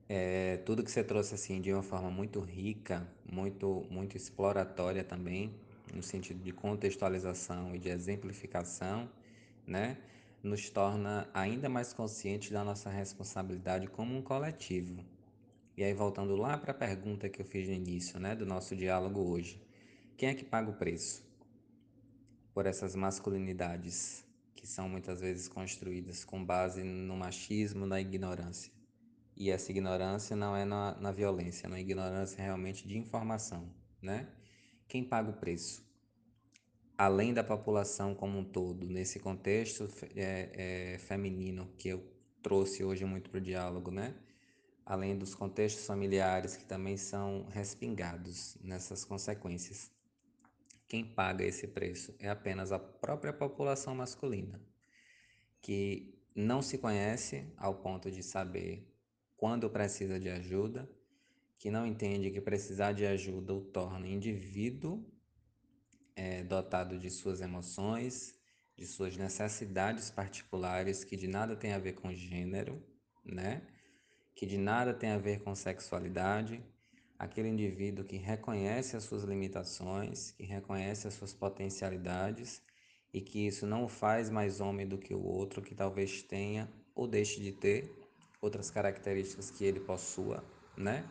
É, 0.07 0.59
tudo 0.59 0.85
que 0.85 0.91
você 0.91 1.03
trouxe 1.03 1.35
assim 1.35 1.59
de 1.59 1.73
uma 1.73 1.83
forma 1.83 2.11
muito 2.11 2.39
rica, 2.41 3.09
muito 3.33 3.87
muito 3.91 4.15
exploratória 4.15 5.03
também, 5.03 5.55
no 5.95 6.03
sentido 6.03 6.43
de 6.43 6.53
contextualização 6.53 7.75
e 7.75 7.79
de 7.79 7.89
exemplificação, 7.89 9.09
né? 9.67 9.97
Nos 10.43 10.69
torna 10.69 11.27
ainda 11.33 11.71
mais 11.71 11.95
conscientes 11.95 12.51
da 12.51 12.63
nossa 12.63 12.91
responsabilidade 12.91 13.87
como 13.89 14.15
um 14.15 14.21
coletivo. 14.21 15.03
E 15.79 15.83
aí 15.83 15.95
voltando 15.95 16.37
lá 16.37 16.59
para 16.59 16.73
a 16.73 16.75
pergunta 16.75 17.27
que 17.27 17.41
eu 17.41 17.47
fiz 17.47 17.67
no 17.69 17.75
início, 17.75 18.21
né, 18.21 18.37
do 18.37 18.45
nosso 18.45 18.77
diálogo 18.77 19.21
hoje. 19.23 19.66
Quem 20.17 20.31
é 20.31 20.35
que 20.35 20.45
paga 20.45 20.71
o 20.71 20.75
preço 20.75 21.23
por 22.55 22.65
essas 22.65 22.97
masculinidades 22.97 24.25
que 24.55 24.67
são 24.67 24.89
muitas 24.89 25.21
vezes 25.21 25.47
construídas 25.47 26.25
com 26.25 26.43
base 26.43 26.83
no 26.83 27.15
machismo, 27.15 27.85
na 27.85 28.01
ignorância? 28.01 28.73
E 29.37 29.51
essa 29.51 29.71
ignorância 29.71 30.35
não 30.35 30.57
é 30.57 30.65
na, 30.65 30.99
na 30.99 31.13
violência, 31.13 31.67
é 31.67 31.69
na 31.69 31.79
ignorância 31.79 32.43
realmente 32.43 32.89
de 32.89 32.97
informação, 32.97 33.71
né? 34.01 34.27
Quem 34.89 35.05
paga 35.05 35.29
o 35.29 35.35
preço? 35.35 35.85
Além 36.97 37.35
da 37.35 37.45
população 37.45 38.15
como 38.15 38.39
um 38.39 38.45
todo, 38.45 38.89
nesse 38.89 39.21
contexto 39.21 39.87
é, 40.15 40.95
é, 40.95 40.99
feminino 40.99 41.71
que 41.77 41.91
eu 41.91 42.03
trouxe 42.41 42.83
hoje 42.83 43.05
muito 43.05 43.29
para 43.29 43.37
o 43.37 43.43
diálogo, 43.43 43.91
né? 43.91 44.15
Além 44.87 45.19
dos 45.19 45.35
contextos 45.35 45.85
familiares 45.85 46.57
que 46.57 46.65
também 46.65 46.97
são 46.97 47.47
respingados 47.51 48.57
nessas 48.63 49.05
consequências. 49.05 49.95
Quem 50.89 51.05
paga 51.05 51.45
esse 51.45 51.67
preço 51.67 52.15
é 52.19 52.29
apenas 52.29 52.71
a 52.73 52.79
própria 52.79 53.33
população 53.33 53.95
masculina, 53.95 54.61
que 55.61 56.17
não 56.35 56.63
se 56.63 56.79
conhece 56.79 57.53
ao 57.57 57.77
ponto 57.77 58.11
de 58.11 58.23
saber 58.23 58.93
quando 59.37 59.69
precisa 59.69 60.21
de 60.21 60.29
ajuda, 60.29 60.89
que 61.59 61.71
não 61.71 61.87
entende 61.87 62.31
que 62.31 62.41
precisar 62.41 62.93
de 62.93 63.07
ajuda 63.07 63.55
o 63.55 63.61
torna 63.61 64.07
indivíduo 64.07 65.05
é, 66.17 66.43
dotado 66.43 66.99
de 66.99 67.11
suas 67.11 67.41
emoções, 67.41 68.35
de 68.77 68.87
suas 68.87 69.17
necessidades 69.17 70.11
particulares, 70.11 71.05
que 71.05 71.17
de 71.17 71.29
nada 71.29 71.55
tem 71.55 71.73
a 71.73 71.79
ver 71.79 71.93
com 71.93 72.13
gênero, 72.13 72.83
né? 73.25 73.67
Que 74.35 74.47
de 74.47 74.57
nada 74.59 74.95
tem 74.95 75.11
a 75.11 75.19
ver 75.19 75.43
com 75.43 75.55
sexualidade. 75.55 76.63
Aquele 77.19 77.49
indivíduo 77.49 78.05
que 78.05 78.17
reconhece 78.17 78.97
as 78.97 79.05
suas 79.05 79.25
limitações, 79.25 80.33
que 80.33 80.45
reconhece 80.45 81.09
as 81.09 81.15
suas 81.15 81.33
potencialidades 81.33 82.63
e 83.13 83.21
que 83.21 83.47
isso 83.47 83.67
não 83.67 83.85
o 83.85 83.89
faz 83.89 84.29
mais 84.29 84.61
homem 84.61 84.87
do 84.87 84.99
que 84.99 85.15
o 85.15 85.23
outro, 85.23 85.63
que 85.63 85.75
talvez 85.75 86.23
tenha 86.23 86.71
ou 86.95 87.07
deixe 87.07 87.41
de 87.41 87.53
ter 87.53 87.91
outras 88.41 88.71
características 88.71 89.51
que 89.51 89.65
ele 89.65 89.81
possua, 89.81 90.45
né? 90.77 91.09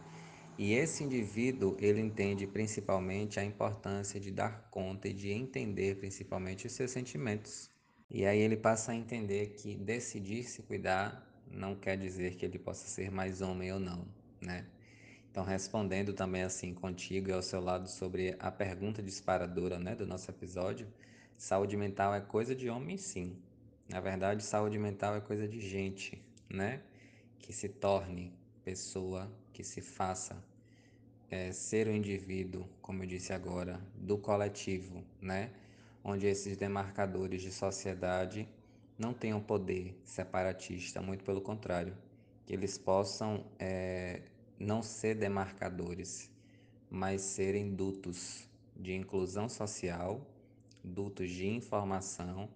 E 0.58 0.74
esse 0.74 1.03
indivíduo, 1.03 1.76
ele 1.80 1.99
entende 1.99 2.47
principalmente 2.47 3.39
a 3.39 3.43
importância 3.43 4.20
de 4.20 4.32
dar 4.32 4.70
conta 4.70 5.08
e 5.08 5.14
de 5.14 5.32
entender 5.32 5.95
principalmente 5.95 6.68
os 6.68 6.74
seus 6.74 6.91
sentimentos. 6.91 7.70
E 8.10 8.26
aí 8.26 8.39
ele 8.39 8.56
passa 8.56 8.91
a 8.91 8.95
entender 8.95 9.56
que 9.56 9.76
decidir 9.76 10.43
se 10.43 10.62
cuidar 10.62 11.28
não 11.51 11.76
quer 11.76 11.97
dizer 11.97 12.36
que 12.36 12.45
ele 12.45 12.60
possa 12.60 12.88
ser 12.88 13.12
mais 13.12 13.41
homem 13.41 13.74
ou 13.74 13.80
não, 13.80 14.08
né? 14.41 14.66
Então, 15.36 15.44
respondendo 15.44 16.14
também 16.14 16.44
assim 16.44 16.74
contigo 16.74 17.30
e 17.30 17.34
ao 17.34 17.42
seu 17.42 17.60
lado 17.60 17.90
sobre 17.90 18.38
a 18.40 18.50
pergunta 18.50 19.04
disparadora, 19.04 19.78
né, 19.78 19.94
do 19.94 20.08
nosso 20.08 20.32
episódio, 20.32 20.88
saúde 21.36 21.76
mental 21.76 22.16
é 22.16 22.22
coisa 22.22 22.56
de 22.56 22.70
homem, 22.70 22.96
sim. 22.96 23.36
Na 23.90 24.00
verdade, 24.00 24.42
saúde 24.42 24.80
mental 24.80 25.14
é 25.14 25.20
coisa 25.20 25.46
de 25.46 25.60
gente, 25.60 26.24
né? 26.50 26.82
que 27.38 27.52
se 27.52 27.68
torne 27.68 28.34
pessoa, 28.64 29.30
que 29.52 29.62
se 29.62 29.82
faça 29.82 30.42
é, 31.30 31.52
ser 31.52 31.90
o 31.90 31.92
um 31.92 31.96
indivíduo, 31.96 32.66
como 32.82 33.04
eu 33.04 33.08
disse 33.08 33.34
agora, 33.34 33.82
do 33.94 34.18
coletivo, 34.18 35.04
né? 35.20 35.52
Onde 36.02 36.28
esses 36.28 36.56
demarcadores 36.56 37.42
de 37.42 37.52
sociedade 37.52 38.48
não 38.98 39.14
tenham 39.14 39.42
poder 39.42 40.00
separatista, 40.06 41.02
muito 41.02 41.26
pelo 41.26 41.42
contrário, 41.42 41.94
que 42.46 42.54
eles 42.54 42.78
possam 42.78 43.44
é, 43.60 44.22
não 44.60 44.82
ser 44.82 45.16
demarcadores, 45.16 46.30
mas 46.89 47.22
serem 47.22 47.76
dutos 47.76 48.47
de 48.76 48.93
inclusão 48.93 49.49
social, 49.49 50.26
dutos 50.84 51.30
de 51.30 51.47
informação, 51.47 52.49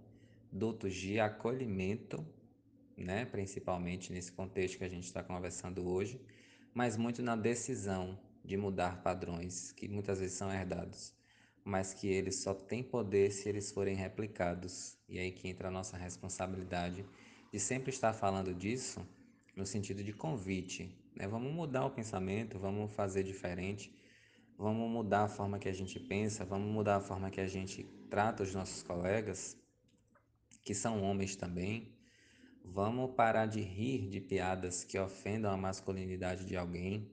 dutos 0.52 0.94
de 0.94 1.20
acolhimento 1.20 2.26
né? 3.00 3.26
principalmente 3.26 4.12
nesse 4.12 4.32
contexto 4.32 4.78
que 4.78 4.84
a 4.84 4.90
gente 4.90 5.06
está 5.06 5.24
conversando 5.24 5.88
hoje, 5.88 6.22
mas 6.74 6.98
muito 6.98 7.22
na 7.22 7.36
decisão 7.36 8.20
de 8.44 8.58
mudar 8.58 9.02
padrões 9.02 9.72
que 9.72 9.88
muitas 9.88 10.20
vezes 10.20 10.38
são 10.38 10.52
herdados, 10.52 11.14
mas 11.64 11.94
que 11.94 12.08
eles 12.08 12.38
só 12.38 12.54
têm 12.54 12.84
poder 12.84 13.32
se 13.32 13.48
eles 13.48 13.72
forem 13.72 13.96
replicados. 13.96 14.98
E 15.08 15.20
aí 15.20 15.32
que 15.32 15.48
entra 15.48 15.68
a 15.68 15.72
nossa 15.72 15.98
responsabilidade 15.98 17.06
de 17.52 17.60
sempre 17.60 17.90
estar 17.90 18.14
falando 18.14 18.54
disso 18.54 19.06
no 19.56 19.66
sentido 19.66 20.04
de 20.04 20.14
convite. 20.14 20.96
Né? 21.20 21.28
Vamos 21.28 21.54
mudar 21.54 21.86
o 21.86 21.92
pensamento, 21.92 22.58
vamos 22.58 22.92
fazer 22.94 23.22
diferente, 23.22 23.94
vamos 24.58 24.90
mudar 24.90 25.26
a 25.26 25.28
forma 25.28 25.60
que 25.60 25.70
a 25.70 25.74
gente 25.74 26.00
pensa, 26.00 26.44
vamos 26.46 26.74
mudar 26.74 26.96
a 26.96 27.02
forma 27.02 27.30
que 27.30 27.42
a 27.42 27.48
gente 27.48 27.84
trata 28.10 28.42
os 28.42 28.56
nossos 28.56 28.82
colegas, 28.82 29.56
que 30.64 30.74
são 30.74 31.04
homens 31.04 31.36
também, 31.36 32.00
Vamos 32.72 33.16
parar 33.16 33.48
de 33.48 33.62
rir 33.62 34.08
de 34.10 34.22
piadas 34.22 34.84
que 34.84 34.98
ofendam 34.98 35.52
a 35.52 35.58
masculinidade 35.58 36.46
de 36.46 36.56
alguém. 36.56 37.12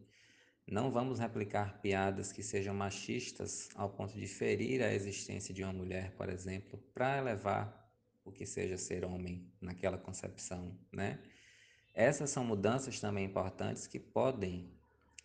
Não 0.67 0.91
vamos 0.91 1.19
replicar 1.19 1.81
piadas 1.81 2.31
que 2.31 2.43
sejam 2.43 2.75
machistas 2.75 3.69
ao 3.75 3.89
ponto 3.89 4.19
de 4.19 4.27
ferir 4.27 4.83
a 4.83 4.93
existência 4.93 5.55
de 5.55 5.63
uma 5.63 5.73
mulher, 5.73 6.13
por 6.13 6.29
exemplo, 6.29 6.79
para 6.93 7.19
elevar 7.19 7.91
o 8.25 8.31
que 8.31 8.45
seja 8.45 8.77
ser 8.77 9.05
homem 9.05 9.51
naquela 9.61 9.97
concepção, 9.97 10.79
né? 10.93 11.21
Essas 11.99 12.29
são 12.29 12.45
mudanças 12.45 13.01
também 13.01 13.25
importantes 13.25 13.87
que 13.87 13.99
podem, 13.99 14.71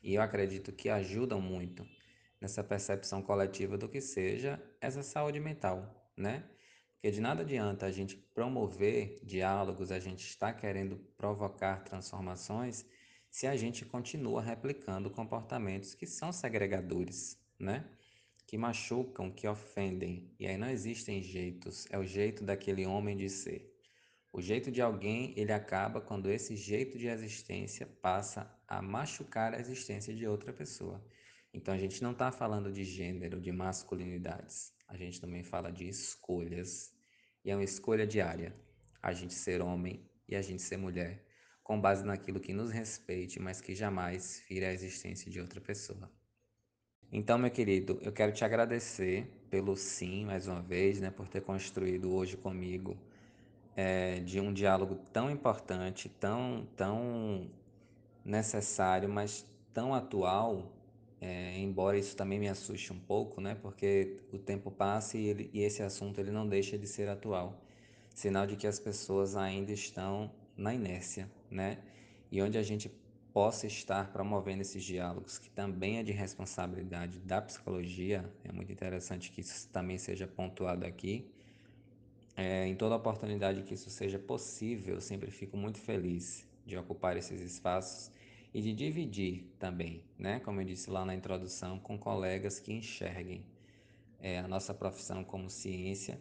e 0.01 0.15
eu 0.15 0.21
acredito 0.21 0.71
que 0.71 0.87
ajudam 0.87 1.41
muito 1.41 1.85
nessa 2.39 2.63
percepção 2.63 3.21
coletiva 3.21 3.77
do 3.77 3.89
que 3.89 3.99
seja 3.99 4.57
essa 4.79 5.03
saúde 5.03 5.37
mental, 5.37 6.09
né? 6.15 6.45
Porque 6.93 7.11
de 7.11 7.19
nada 7.19 7.41
adianta 7.41 7.85
a 7.85 7.91
gente 7.91 8.15
promover 8.15 9.19
diálogos, 9.21 9.91
a 9.91 9.99
gente 9.99 10.25
está 10.25 10.53
querendo 10.53 10.95
provocar 11.17 11.83
transformações, 11.83 12.85
se 13.29 13.45
a 13.47 13.55
gente 13.57 13.83
continua 13.83 14.41
replicando 14.41 15.09
comportamentos 15.09 15.93
que 15.93 16.07
são 16.07 16.31
segregadores, 16.31 17.37
né? 17.59 17.83
Que 18.47 18.57
machucam, 18.57 19.29
que 19.29 19.45
ofendem. 19.45 20.33
E 20.39 20.47
aí 20.47 20.55
não 20.55 20.69
existem 20.69 21.21
jeitos, 21.21 21.85
é 21.89 21.99
o 21.99 22.05
jeito 22.05 22.45
daquele 22.45 22.85
homem 22.85 23.17
de 23.17 23.29
ser. 23.29 23.70
O 24.33 24.41
jeito 24.41 24.71
de 24.71 24.81
alguém, 24.81 25.33
ele 25.35 25.51
acaba 25.51 25.99
quando 25.99 26.31
esse 26.31 26.55
jeito 26.55 26.97
de 26.97 27.07
existência 27.07 27.85
passa 27.85 28.49
a 28.65 28.81
machucar 28.81 29.53
a 29.53 29.59
existência 29.59 30.13
de 30.15 30.25
outra 30.25 30.53
pessoa. 30.53 31.03
Então 31.53 31.73
a 31.73 31.77
gente 31.77 32.01
não 32.01 32.11
está 32.11 32.31
falando 32.31 32.71
de 32.71 32.85
gênero, 32.85 33.41
de 33.41 33.51
masculinidades. 33.51 34.73
A 34.87 34.95
gente 34.95 35.19
também 35.19 35.43
fala 35.43 35.69
de 35.69 35.85
escolhas. 35.85 36.93
E 37.43 37.51
é 37.51 37.55
uma 37.55 37.63
escolha 37.63 38.07
diária. 38.07 38.55
A 39.03 39.11
gente 39.11 39.33
ser 39.33 39.61
homem 39.61 40.09
e 40.29 40.35
a 40.35 40.41
gente 40.41 40.61
ser 40.61 40.77
mulher, 40.77 41.25
com 41.61 41.79
base 41.79 42.05
naquilo 42.05 42.39
que 42.39 42.53
nos 42.53 42.71
respeite, 42.71 43.37
mas 43.37 43.59
que 43.59 43.75
jamais 43.75 44.39
fira 44.39 44.69
a 44.69 44.73
existência 44.73 45.29
de 45.29 45.41
outra 45.41 45.59
pessoa. 45.59 46.09
Então, 47.11 47.37
meu 47.37 47.51
querido, 47.51 47.99
eu 48.01 48.13
quero 48.13 48.31
te 48.31 48.45
agradecer 48.45 49.27
pelo 49.49 49.75
sim, 49.75 50.23
mais 50.23 50.47
uma 50.47 50.61
vez, 50.61 51.01
né, 51.01 51.11
por 51.11 51.27
ter 51.27 51.41
construído 51.41 52.13
hoje 52.13 52.37
comigo 52.37 52.97
é, 53.75 54.19
de 54.19 54.39
um 54.39 54.53
diálogo 54.53 54.95
tão 55.13 55.29
importante, 55.29 56.09
tão, 56.09 56.67
tão 56.75 57.49
necessário, 58.23 59.09
mas 59.09 59.45
tão 59.73 59.93
atual, 59.93 60.71
é, 61.19 61.57
embora 61.57 61.97
isso 61.97 62.15
também 62.15 62.39
me 62.39 62.49
assuste 62.49 62.91
um 62.91 62.99
pouco, 62.99 63.39
né? 63.39 63.55
Porque 63.61 64.19
o 64.33 64.37
tempo 64.39 64.71
passa 64.71 65.17
e, 65.17 65.25
ele, 65.27 65.49
e 65.53 65.61
esse 65.61 65.83
assunto 65.83 66.19
ele 66.19 66.31
não 66.31 66.47
deixa 66.47 66.77
de 66.77 66.87
ser 66.87 67.07
atual. 67.09 67.61
Sinal 68.13 68.45
de 68.45 68.55
que 68.55 68.67
as 68.67 68.79
pessoas 68.79 69.35
ainda 69.35 69.71
estão 69.71 70.31
na 70.57 70.73
inércia, 70.73 71.29
né? 71.49 71.77
E 72.31 72.41
onde 72.41 72.57
a 72.57 72.63
gente 72.63 72.91
possa 73.33 73.65
estar 73.65 74.11
promovendo 74.11 74.61
esses 74.61 74.83
diálogos, 74.83 75.37
que 75.39 75.49
também 75.49 75.99
é 75.99 76.03
de 76.03 76.11
responsabilidade 76.11 77.19
da 77.19 77.41
psicologia, 77.41 78.29
é 78.43 78.51
muito 78.51 78.71
interessante 78.71 79.31
que 79.31 79.41
isso 79.41 79.69
também 79.69 79.97
seja 79.97 80.27
pontuado 80.27 80.85
aqui. 80.85 81.31
É, 82.43 82.65
em 82.65 82.73
toda 82.73 82.95
oportunidade 82.95 83.61
que 83.61 83.75
isso 83.75 83.91
seja 83.91 84.17
possível, 84.17 84.95
eu 84.95 85.01
sempre 85.01 85.29
fico 85.29 85.55
muito 85.55 85.77
feliz 85.77 86.43
de 86.65 86.75
ocupar 86.75 87.15
esses 87.15 87.39
espaços 87.39 88.11
e 88.51 88.59
de 88.59 88.73
dividir 88.73 89.45
também, 89.59 90.03
né? 90.17 90.39
Como 90.39 90.59
eu 90.59 90.65
disse 90.65 90.89
lá 90.89 91.05
na 91.05 91.13
introdução, 91.13 91.77
com 91.77 91.99
colegas 91.99 92.59
que 92.59 92.73
enxerguem 92.73 93.45
é, 94.19 94.39
a 94.39 94.47
nossa 94.47 94.73
profissão 94.73 95.23
como 95.23 95.51
ciência, 95.51 96.19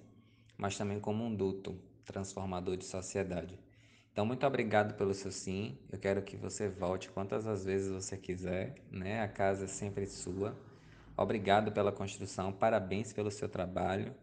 mas 0.59 0.77
também 0.77 1.01
como 1.01 1.25
um 1.25 1.35
duto, 1.35 1.81
transformador 2.05 2.77
de 2.77 2.85
sociedade. 2.85 3.59
Então, 4.13 4.27
muito 4.27 4.47
obrigado 4.47 4.99
pelo 4.99 5.15
seu 5.15 5.33
sim. 5.33 5.79
Eu 5.91 5.99
quero 5.99 6.21
que 6.21 6.37
você 6.37 6.69
volte 6.69 7.09
quantas 7.09 7.47
as 7.47 7.65
vezes 7.65 7.91
você 7.91 8.19
quiser, 8.19 8.75
né? 8.91 9.23
A 9.23 9.29
casa 9.29 9.65
é 9.65 9.69
sempre 9.69 10.07
sua. 10.07 10.55
Obrigado 11.17 11.73
pela 11.73 11.91
construção, 11.91 12.53
parabéns 12.53 13.11
pelo 13.11 13.31
seu 13.31 13.49
trabalho 13.49 14.15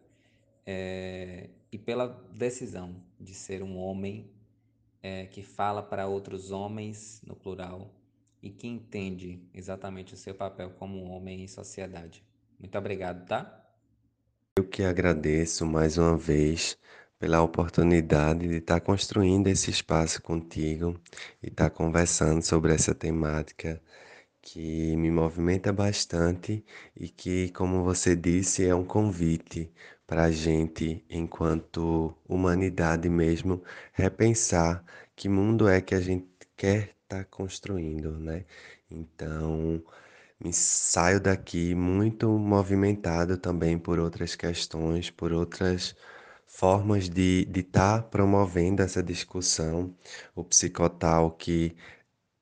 é, 0.70 1.48
e 1.72 1.78
pela 1.78 2.08
decisão 2.30 2.94
de 3.18 3.32
ser 3.32 3.62
um 3.62 3.78
homem 3.78 4.30
é, 5.02 5.24
que 5.24 5.42
fala 5.42 5.82
para 5.82 6.06
outros 6.06 6.50
homens, 6.50 7.22
no 7.26 7.34
plural, 7.34 7.90
e 8.42 8.50
que 8.50 8.68
entende 8.68 9.42
exatamente 9.54 10.12
o 10.12 10.16
seu 10.16 10.34
papel 10.34 10.68
como 10.78 11.02
um 11.02 11.10
homem 11.10 11.42
em 11.42 11.48
sociedade. 11.48 12.22
Muito 12.60 12.76
obrigado, 12.76 13.26
tá? 13.26 13.66
Eu 14.58 14.64
que 14.64 14.82
agradeço 14.82 15.64
mais 15.64 15.96
uma 15.96 16.18
vez 16.18 16.76
pela 17.18 17.40
oportunidade 17.40 18.46
de 18.46 18.56
estar 18.56 18.82
construindo 18.82 19.46
esse 19.46 19.70
espaço 19.70 20.20
contigo 20.20 21.00
e 21.42 21.46
estar 21.48 21.70
conversando 21.70 22.42
sobre 22.42 22.74
essa 22.74 22.94
temática 22.94 23.80
que 24.42 24.94
me 24.96 25.10
movimenta 25.10 25.72
bastante 25.72 26.62
e 26.94 27.08
que, 27.08 27.48
como 27.50 27.82
você 27.82 28.14
disse, 28.14 28.66
é 28.66 28.74
um 28.74 28.84
convite 28.84 29.72
para 30.08 30.24
a 30.24 30.32
gente, 30.32 31.04
enquanto 31.10 32.14
humanidade 32.28 33.10
mesmo, 33.10 33.62
repensar 33.92 34.84
que 35.14 35.28
mundo 35.28 35.68
é 35.68 35.82
que 35.82 35.94
a 35.94 36.00
gente 36.00 36.26
quer 36.56 36.96
estar 37.04 37.24
construindo, 37.26 38.18
né? 38.18 38.46
Então, 38.90 39.82
me 40.40 40.52
saio 40.52 41.20
daqui 41.20 41.74
muito 41.74 42.28
movimentado 42.38 43.36
também 43.38 43.78
por 43.78 43.98
outras 44.00 44.34
questões, 44.34 45.10
por 45.10 45.32
outras 45.32 45.94
formas 46.46 47.08
de 47.08 47.40
estar 47.42 47.52
de 47.52 47.62
tá 47.64 48.02
promovendo 48.02 48.82
essa 48.82 49.02
discussão. 49.02 49.94
O 50.34 50.42
Psicotal, 50.44 51.32
que 51.32 51.76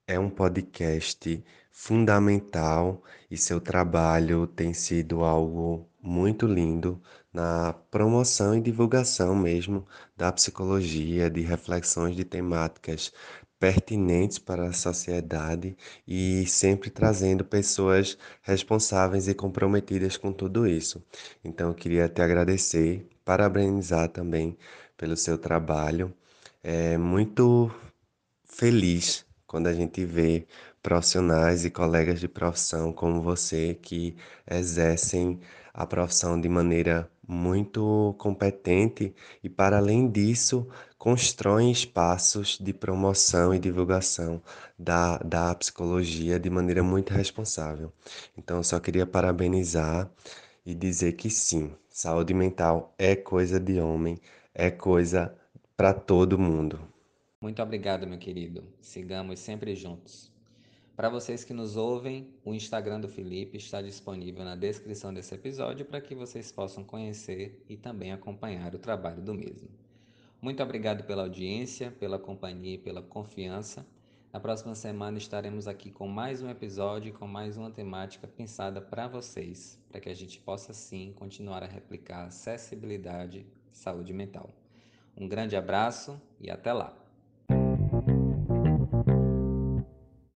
é 0.07 0.19
um 0.19 0.31
podcast 0.31 1.45
fundamental 1.71 3.03
e 3.31 3.37
seu 3.37 3.61
trabalho 3.61 4.47
tem 4.47 4.73
sido 4.73 5.25
algo 5.25 5.89
muito 6.01 6.47
lindo 6.47 7.03
na 7.37 7.74
promoção 7.91 8.57
e 8.57 8.61
divulgação 8.62 9.37
mesmo 9.37 9.87
da 10.16 10.32
psicologia, 10.32 11.28
de 11.28 11.43
reflexões 11.43 12.16
de 12.16 12.24
temáticas 12.24 13.12
pertinentes 13.61 14.39
para 14.39 14.68
a 14.68 14.72
sociedade 14.72 15.76
e 16.09 16.47
sempre 16.47 16.89
trazendo 16.89 17.45
pessoas 17.45 18.16
responsáveis 18.41 19.28
e 19.28 19.34
comprometidas 19.34 20.16
com 20.16 20.32
tudo 20.32 20.66
isso. 20.66 21.05
Então, 21.45 21.68
eu 21.68 21.74
queria 21.74 22.09
te 22.09 22.22
agradecer, 22.22 23.07
parabenizar 23.24 24.09
também 24.09 24.57
pelo 24.97 25.16
seu 25.16 25.37
trabalho. 25.37 26.14
É 26.62 26.97
muito 26.97 27.70
feliz 28.45 29.26
quando 29.47 29.66
a 29.66 29.74
gente 29.74 30.05
vê 30.07 30.47
profissionais 30.82 31.64
e 31.66 31.70
colegas 31.70 32.18
de 32.20 32.28
profissão 32.28 32.93
como 32.93 33.20
você 33.20 33.74
que 33.74 34.16
exercem 34.51 35.39
a 35.76 35.87
profissão 35.87 36.41
de 36.41 36.49
maneira 36.49 37.11
muito 37.27 38.14
competente 38.18 39.14
e, 39.43 39.49
para 39.49 39.79
além 39.79 40.09
disso, 40.11 40.66
constroem 40.99 41.70
espaços 41.70 42.59
de 42.59 42.72
promoção 42.72 43.55
e 43.55 43.59
divulgação 43.59 44.43
da, 44.79 45.18
da 45.18 45.55
psicologia 45.55 46.39
de 46.39 46.51
maneira 46.51 46.83
muito 46.83 47.12
responsável. 47.12 47.93
Então, 48.37 48.62
só 48.62 48.79
queria 48.81 49.07
parabenizar 49.07 50.11
e 50.64 50.74
dizer 50.74 51.12
que 51.12 51.31
sim, 51.31 51.72
saúde 51.89 52.35
mental 52.35 52.95
é 52.99 53.14
coisa 53.16 53.59
de 53.61 53.81
homem, 53.81 54.18
é 54.55 54.70
coisa 54.70 55.35
para 55.77 55.93
todo 55.95 56.39
mundo. 56.39 56.81
Muito 57.41 57.62
obrigado, 57.62 58.07
meu 58.07 58.18
querido. 58.18 58.64
Sigamos 58.81 59.39
sempre 59.41 59.74
juntos. 59.74 60.36
Para 60.97 61.11
vocês 61.11 61.45
que 61.45 61.53
nos 61.53 61.77
ouvem, 61.77 62.27
o 62.43 62.55
Instagram 62.55 63.01
do 63.01 63.09
Felipe 63.09 63.59
está 63.59 63.83
disponível 63.83 64.43
na 64.47 64.57
descrição 64.57 65.13
desse 65.13 65.35
episódio 65.35 65.85
para 65.85 66.01
que 66.01 66.15
vocês 66.15 66.51
possam 66.51 66.83
conhecer 66.83 67.63
e 67.69 67.77
também 67.77 68.13
acompanhar 68.13 68.75
o 68.75 68.79
trabalho 68.79 69.21
do 69.21 69.35
mesmo. 69.35 69.69
Muito 70.41 70.63
obrigado 70.63 71.05
pela 71.05 71.25
audiência, 71.25 71.91
pela 71.91 72.19
companhia 72.19 72.77
e 72.77 72.79
pela 72.79 73.03
confiança. 73.03 73.87
Na 74.33 74.41
próxima 74.41 74.75
semana 74.75 75.19
estaremos 75.19 75.69
aqui 75.69 75.91
com 75.91 76.09
mais 76.09 76.43
um 76.43 76.49
episódio 76.49 77.13
com 77.13 77.27
mais 77.27 77.59
uma 77.59 77.71
temática 77.71 78.27
pensada 78.27 78.81
para 78.81 79.07
vocês, 79.07 79.79
para 79.91 80.01
que 80.01 80.09
a 80.09 80.15
gente 80.15 80.41
possa 80.41 80.73
sim 80.73 81.13
continuar 81.15 81.63
a 81.63 81.67
replicar 81.67 82.25
acessibilidade 82.25 83.47
saúde 83.71 84.15
mental. 84.15 84.49
Um 85.15 85.29
grande 85.29 85.57
abraço 85.57 86.19
e 86.41 86.51
até 86.51 86.73
lá! 86.73 87.06